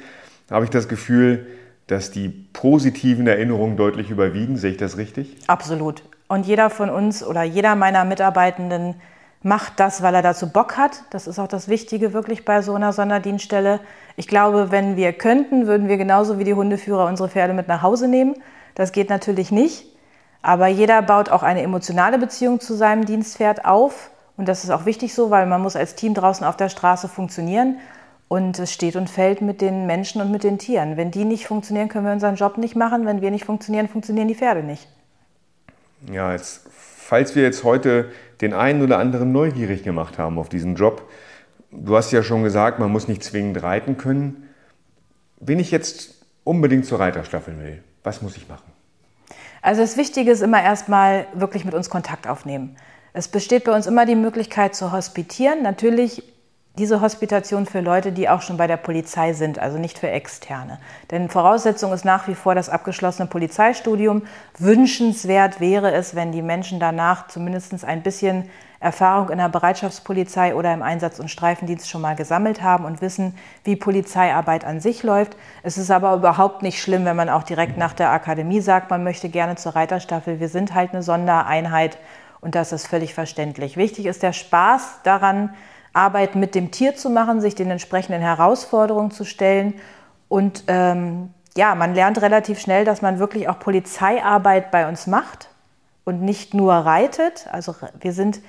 habe 0.50 0.64
ich 0.64 0.72
das 0.72 0.88
Gefühl, 0.88 1.46
dass 1.86 2.10
die 2.10 2.28
positiven 2.28 3.28
Erinnerungen 3.28 3.76
deutlich 3.76 4.10
überwiegen. 4.10 4.56
Sehe 4.56 4.72
ich 4.72 4.76
das 4.76 4.96
richtig? 4.96 5.36
Absolut. 5.46 6.02
Und 6.30 6.46
jeder 6.46 6.70
von 6.70 6.90
uns 6.90 7.24
oder 7.24 7.42
jeder 7.42 7.74
meiner 7.74 8.04
Mitarbeitenden 8.04 8.94
macht 9.42 9.80
das, 9.80 10.00
weil 10.00 10.14
er 10.14 10.22
dazu 10.22 10.52
Bock 10.52 10.76
hat. 10.76 11.02
Das 11.10 11.26
ist 11.26 11.40
auch 11.40 11.48
das 11.48 11.66
Wichtige 11.66 12.12
wirklich 12.12 12.44
bei 12.44 12.62
so 12.62 12.72
einer 12.72 12.92
Sonderdienststelle. 12.92 13.80
Ich 14.14 14.28
glaube, 14.28 14.70
wenn 14.70 14.94
wir 14.94 15.12
könnten, 15.12 15.66
würden 15.66 15.88
wir 15.88 15.96
genauso 15.96 16.38
wie 16.38 16.44
die 16.44 16.54
Hundeführer 16.54 17.06
unsere 17.06 17.28
Pferde 17.28 17.52
mit 17.52 17.66
nach 17.66 17.82
Hause 17.82 18.06
nehmen. 18.06 18.36
Das 18.76 18.92
geht 18.92 19.10
natürlich 19.10 19.50
nicht. 19.50 19.86
Aber 20.40 20.68
jeder 20.68 21.02
baut 21.02 21.30
auch 21.30 21.42
eine 21.42 21.62
emotionale 21.62 22.16
Beziehung 22.16 22.60
zu 22.60 22.74
seinem 22.74 23.06
Dienstpferd 23.06 23.64
auf. 23.64 24.12
Und 24.36 24.46
das 24.46 24.62
ist 24.62 24.70
auch 24.70 24.84
wichtig 24.84 25.12
so, 25.12 25.30
weil 25.30 25.46
man 25.46 25.60
muss 25.60 25.74
als 25.74 25.96
Team 25.96 26.14
draußen 26.14 26.46
auf 26.46 26.56
der 26.56 26.68
Straße 26.68 27.08
funktionieren. 27.08 27.78
Und 28.28 28.56
es 28.60 28.72
steht 28.72 28.94
und 28.94 29.10
fällt 29.10 29.40
mit 29.40 29.60
den 29.60 29.84
Menschen 29.84 30.22
und 30.22 30.30
mit 30.30 30.44
den 30.44 30.58
Tieren. 30.58 30.96
Wenn 30.96 31.10
die 31.10 31.24
nicht 31.24 31.48
funktionieren, 31.48 31.88
können 31.88 32.06
wir 32.06 32.12
unseren 32.12 32.36
Job 32.36 32.56
nicht 32.56 32.76
machen. 32.76 33.04
Wenn 33.04 33.20
wir 33.20 33.32
nicht 33.32 33.46
funktionieren, 33.46 33.88
funktionieren 33.88 34.28
die 34.28 34.36
Pferde 34.36 34.62
nicht. 34.62 34.86
Ja, 36.12 36.32
jetzt, 36.32 36.62
falls 36.70 37.34
wir 37.34 37.42
jetzt 37.42 37.64
heute 37.64 38.10
den 38.40 38.54
einen 38.54 38.82
oder 38.82 38.98
anderen 38.98 39.32
neugierig 39.32 39.82
gemacht 39.82 40.18
haben 40.18 40.38
auf 40.38 40.48
diesen 40.48 40.74
Job, 40.74 41.08
du 41.70 41.96
hast 41.96 42.10
ja 42.12 42.22
schon 42.22 42.42
gesagt, 42.42 42.78
man 42.78 42.90
muss 42.90 43.08
nicht 43.08 43.22
zwingend 43.22 43.62
reiten 43.62 43.96
können. 43.96 44.48
Wenn 45.38 45.58
ich 45.58 45.70
jetzt 45.70 46.26
unbedingt 46.44 46.86
zur 46.86 47.00
Reiterstaffel 47.00 47.58
will, 47.58 47.82
was 48.02 48.22
muss 48.22 48.36
ich 48.36 48.48
machen? 48.48 48.72
Also 49.62 49.82
das 49.82 49.96
Wichtige 49.96 50.30
ist 50.30 50.40
immer 50.40 50.62
erstmal 50.62 51.26
wirklich 51.34 51.64
mit 51.64 51.74
uns 51.74 51.90
Kontakt 51.90 52.26
aufnehmen. 52.26 52.76
Es 53.12 53.28
besteht 53.28 53.64
bei 53.64 53.74
uns 53.74 53.86
immer 53.86 54.06
die 54.06 54.14
Möglichkeit 54.14 54.74
zu 54.74 54.92
hospitieren. 54.92 55.62
Natürlich 55.62 56.22
diese 56.78 57.00
Hospitation 57.00 57.66
für 57.66 57.80
Leute, 57.80 58.12
die 58.12 58.28
auch 58.28 58.42
schon 58.42 58.56
bei 58.56 58.66
der 58.66 58.76
Polizei 58.76 59.32
sind, 59.32 59.58
also 59.58 59.76
nicht 59.78 59.98
für 59.98 60.08
Externe. 60.08 60.78
Denn 61.10 61.28
Voraussetzung 61.28 61.92
ist 61.92 62.04
nach 62.04 62.28
wie 62.28 62.34
vor 62.34 62.54
das 62.54 62.68
abgeschlossene 62.68 63.28
Polizeistudium. 63.28 64.22
Wünschenswert 64.58 65.60
wäre 65.60 65.92
es, 65.92 66.14
wenn 66.14 66.32
die 66.32 66.42
Menschen 66.42 66.80
danach 66.80 67.28
zumindest 67.28 67.84
ein 67.84 68.02
bisschen 68.02 68.48
Erfahrung 68.78 69.28
in 69.28 69.36
der 69.36 69.50
Bereitschaftspolizei 69.50 70.54
oder 70.54 70.72
im 70.72 70.82
Einsatz- 70.82 71.20
und 71.20 71.30
Streifendienst 71.30 71.90
schon 71.90 72.00
mal 72.00 72.16
gesammelt 72.16 72.62
haben 72.62 72.86
und 72.86 73.02
wissen, 73.02 73.36
wie 73.62 73.76
Polizeiarbeit 73.76 74.64
an 74.64 74.80
sich 74.80 75.02
läuft. 75.02 75.36
Es 75.62 75.76
ist 75.76 75.90
aber 75.90 76.14
überhaupt 76.14 76.62
nicht 76.62 76.80
schlimm, 76.80 77.04
wenn 77.04 77.16
man 77.16 77.28
auch 77.28 77.42
direkt 77.42 77.76
nach 77.76 77.92
der 77.92 78.10
Akademie 78.10 78.62
sagt, 78.62 78.88
man 78.88 79.04
möchte 79.04 79.28
gerne 79.28 79.56
zur 79.56 79.76
Reiterstaffel. 79.76 80.40
Wir 80.40 80.48
sind 80.48 80.72
halt 80.72 80.92
eine 80.92 81.02
Sondereinheit 81.02 81.98
und 82.40 82.54
das 82.54 82.72
ist 82.72 82.86
völlig 82.86 83.12
verständlich. 83.12 83.76
Wichtig 83.76 84.06
ist 84.06 84.22
der 84.22 84.32
Spaß 84.32 85.00
daran, 85.02 85.54
Arbeit 85.92 86.34
mit 86.36 86.54
dem 86.54 86.70
Tier 86.70 86.94
zu 86.94 87.10
machen, 87.10 87.40
sich 87.40 87.54
den 87.54 87.70
entsprechenden 87.70 88.20
Herausforderungen 88.20 89.10
zu 89.10 89.24
stellen. 89.24 89.74
Und 90.28 90.64
ähm, 90.68 91.30
ja, 91.56 91.74
man 91.74 91.94
lernt 91.94 92.20
relativ 92.22 92.60
schnell, 92.60 92.84
dass 92.84 93.02
man 93.02 93.18
wirklich 93.18 93.48
auch 93.48 93.58
Polizeiarbeit 93.58 94.70
bei 94.70 94.88
uns 94.88 95.06
macht 95.06 95.48
und 96.04 96.22
nicht 96.22 96.54
nur 96.54 96.72
reitet. 96.72 97.48
Also 97.50 97.74
wir 98.00 98.12
sind 98.12 98.40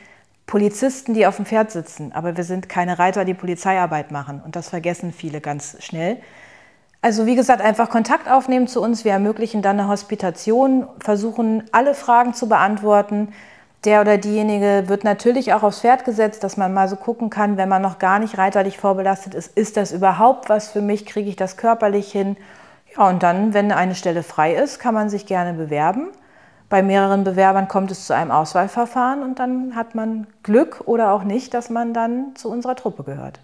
Polizisten, 0.45 1.13
die 1.13 1.25
auf 1.25 1.38
dem 1.38 1.45
Pferd 1.45 1.71
sitzen, 1.71 2.12
aber 2.12 2.36
wir 2.38 2.43
sind 2.43 2.69
keine 2.69 2.99
Reiter, 2.99 3.25
die 3.25 3.34
Polizeiarbeit 3.34 4.12
machen. 4.12 4.41
Und 4.43 4.56
das 4.56 4.69
vergessen 4.69 5.13
viele 5.13 5.41
ganz 5.41 5.77
schnell. 5.82 6.17
Also 7.01 7.25
wie 7.25 7.36
gesagt, 7.36 7.62
einfach 7.62 7.89
Kontakt 7.89 8.30
aufnehmen 8.30 8.67
zu 8.67 8.82
uns. 8.82 9.04
Wir 9.06 9.13
ermöglichen 9.13 9.63
dann 9.63 9.80
eine 9.80 9.88
Hospitation, 9.89 10.88
versuchen 10.99 11.63
alle 11.71 11.95
Fragen 11.95 12.36
zu 12.36 12.47
beantworten 12.47 13.34
der 13.84 14.02
oder 14.02 14.17
diejenige 14.17 14.84
wird 14.88 15.04
natürlich 15.04 15.54
auch 15.54 15.63
aufs 15.63 15.82
Pferd 15.82 16.06
gesetzt, 16.06 16.44
dass 16.44 16.58
man 16.58 16.74
mal 16.74 16.88
so 16.88 16.96
gucken 16.96 17.30
kann, 17.30 17.58
wenn 17.58 17.70
man 17.70 17.82
noch 17.82 17.98
gar 17.98 18.20
nicht 18.20 18.38
reiterlich 18.38 18.78
vorbelastet 18.78 19.34
ist, 19.34 19.58
ist 19.58 19.78
das 19.78 19.91
überhaupt 19.91 20.50
was 20.50 20.70
für 20.70 20.82
mich, 20.82 21.06
kriege 21.06 21.30
ich 21.30 21.36
das 21.36 21.58
körperlich 21.58 22.12
hin? 22.12 22.38
Ja, 22.96 23.08
und 23.10 23.24
dann, 23.24 23.54
wenn 23.54 23.72
eine 23.72 23.96
Stelle 23.96 24.22
frei 24.22 24.54
ist, 24.54 24.80
kann 24.80 24.94
man 24.94 25.10
sich 25.10 25.26
gerne 25.26 25.54
bewerben. 25.54 26.10
Bei 26.70 26.84
mehreren 26.84 27.24
Bewerbern 27.24 27.67
kommt 27.67 27.91
es 27.91 28.06
zu 28.06 28.15
einem 28.15 28.32
Auswahlverfahren 28.32 29.24
und 29.24 29.39
dann 29.39 29.76
hat 29.76 29.96
man 29.96 30.28
Glück 30.44 30.84
oder 30.86 31.12
auch 31.12 31.24
nicht, 31.24 31.54
dass 31.54 31.70
man 31.70 31.94
dann 31.94 32.36
zu 32.36 32.50
unserer 32.50 32.76
Truppe 32.76 33.04
gehört. 33.04 33.39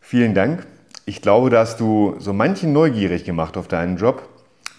Vielen 0.00 0.34
Dank. 0.34 0.66
Ich 1.06 1.22
glaube, 1.22 1.50
da 1.50 1.60
hast 1.60 1.80
du 1.80 2.14
so 2.18 2.32
manchen 2.32 2.72
neugierig 2.72 3.24
gemacht 3.24 3.56
auf 3.56 3.68
deinen 3.68 3.96
Job. 3.96 4.28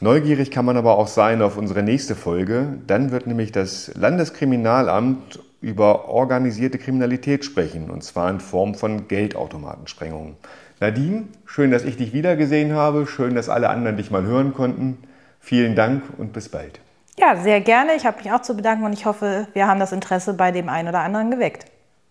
Neugierig 0.05 0.51
kann 0.51 0.65
man 0.65 0.77
aber 0.77 0.99
auch 0.99 1.07
sein 1.07 1.41
auf 1.41 1.57
unsere 1.57 1.81
nächste 1.81 2.13
Folge. 2.13 2.77
Dann 2.85 3.09
wird 3.09 3.25
nämlich 3.25 3.51
das 3.51 3.91
Landeskriminalamt 3.95 5.39
über 5.61 6.09
organisierte 6.09 6.77
Kriminalität 6.77 7.43
sprechen, 7.43 7.89
und 7.89 8.03
zwar 8.03 8.29
in 8.29 8.39
Form 8.39 8.75
von 8.75 9.07
Geldautomatensprengungen. 9.07 10.35
Nadine, 10.79 11.23
schön, 11.47 11.71
dass 11.71 11.83
ich 11.83 11.97
dich 11.97 12.13
wiedergesehen 12.13 12.73
habe. 12.73 13.07
Schön, 13.07 13.33
dass 13.33 13.49
alle 13.49 13.67
anderen 13.71 13.97
dich 13.97 14.11
mal 14.11 14.21
hören 14.21 14.53
konnten. 14.53 14.99
Vielen 15.39 15.73
Dank 15.73 16.03
und 16.19 16.33
bis 16.33 16.49
bald. 16.49 16.79
Ja, 17.17 17.37
sehr 17.37 17.61
gerne. 17.61 17.95
Ich 17.95 18.05
habe 18.05 18.17
mich 18.17 18.31
auch 18.31 18.43
zu 18.43 18.55
bedanken 18.55 18.85
und 18.85 18.93
ich 18.93 19.07
hoffe, 19.07 19.47
wir 19.53 19.65
haben 19.65 19.79
das 19.79 19.91
Interesse 19.91 20.35
bei 20.35 20.51
dem 20.51 20.69
einen 20.69 20.89
oder 20.89 20.99
anderen 20.99 21.31
geweckt. 21.31 21.65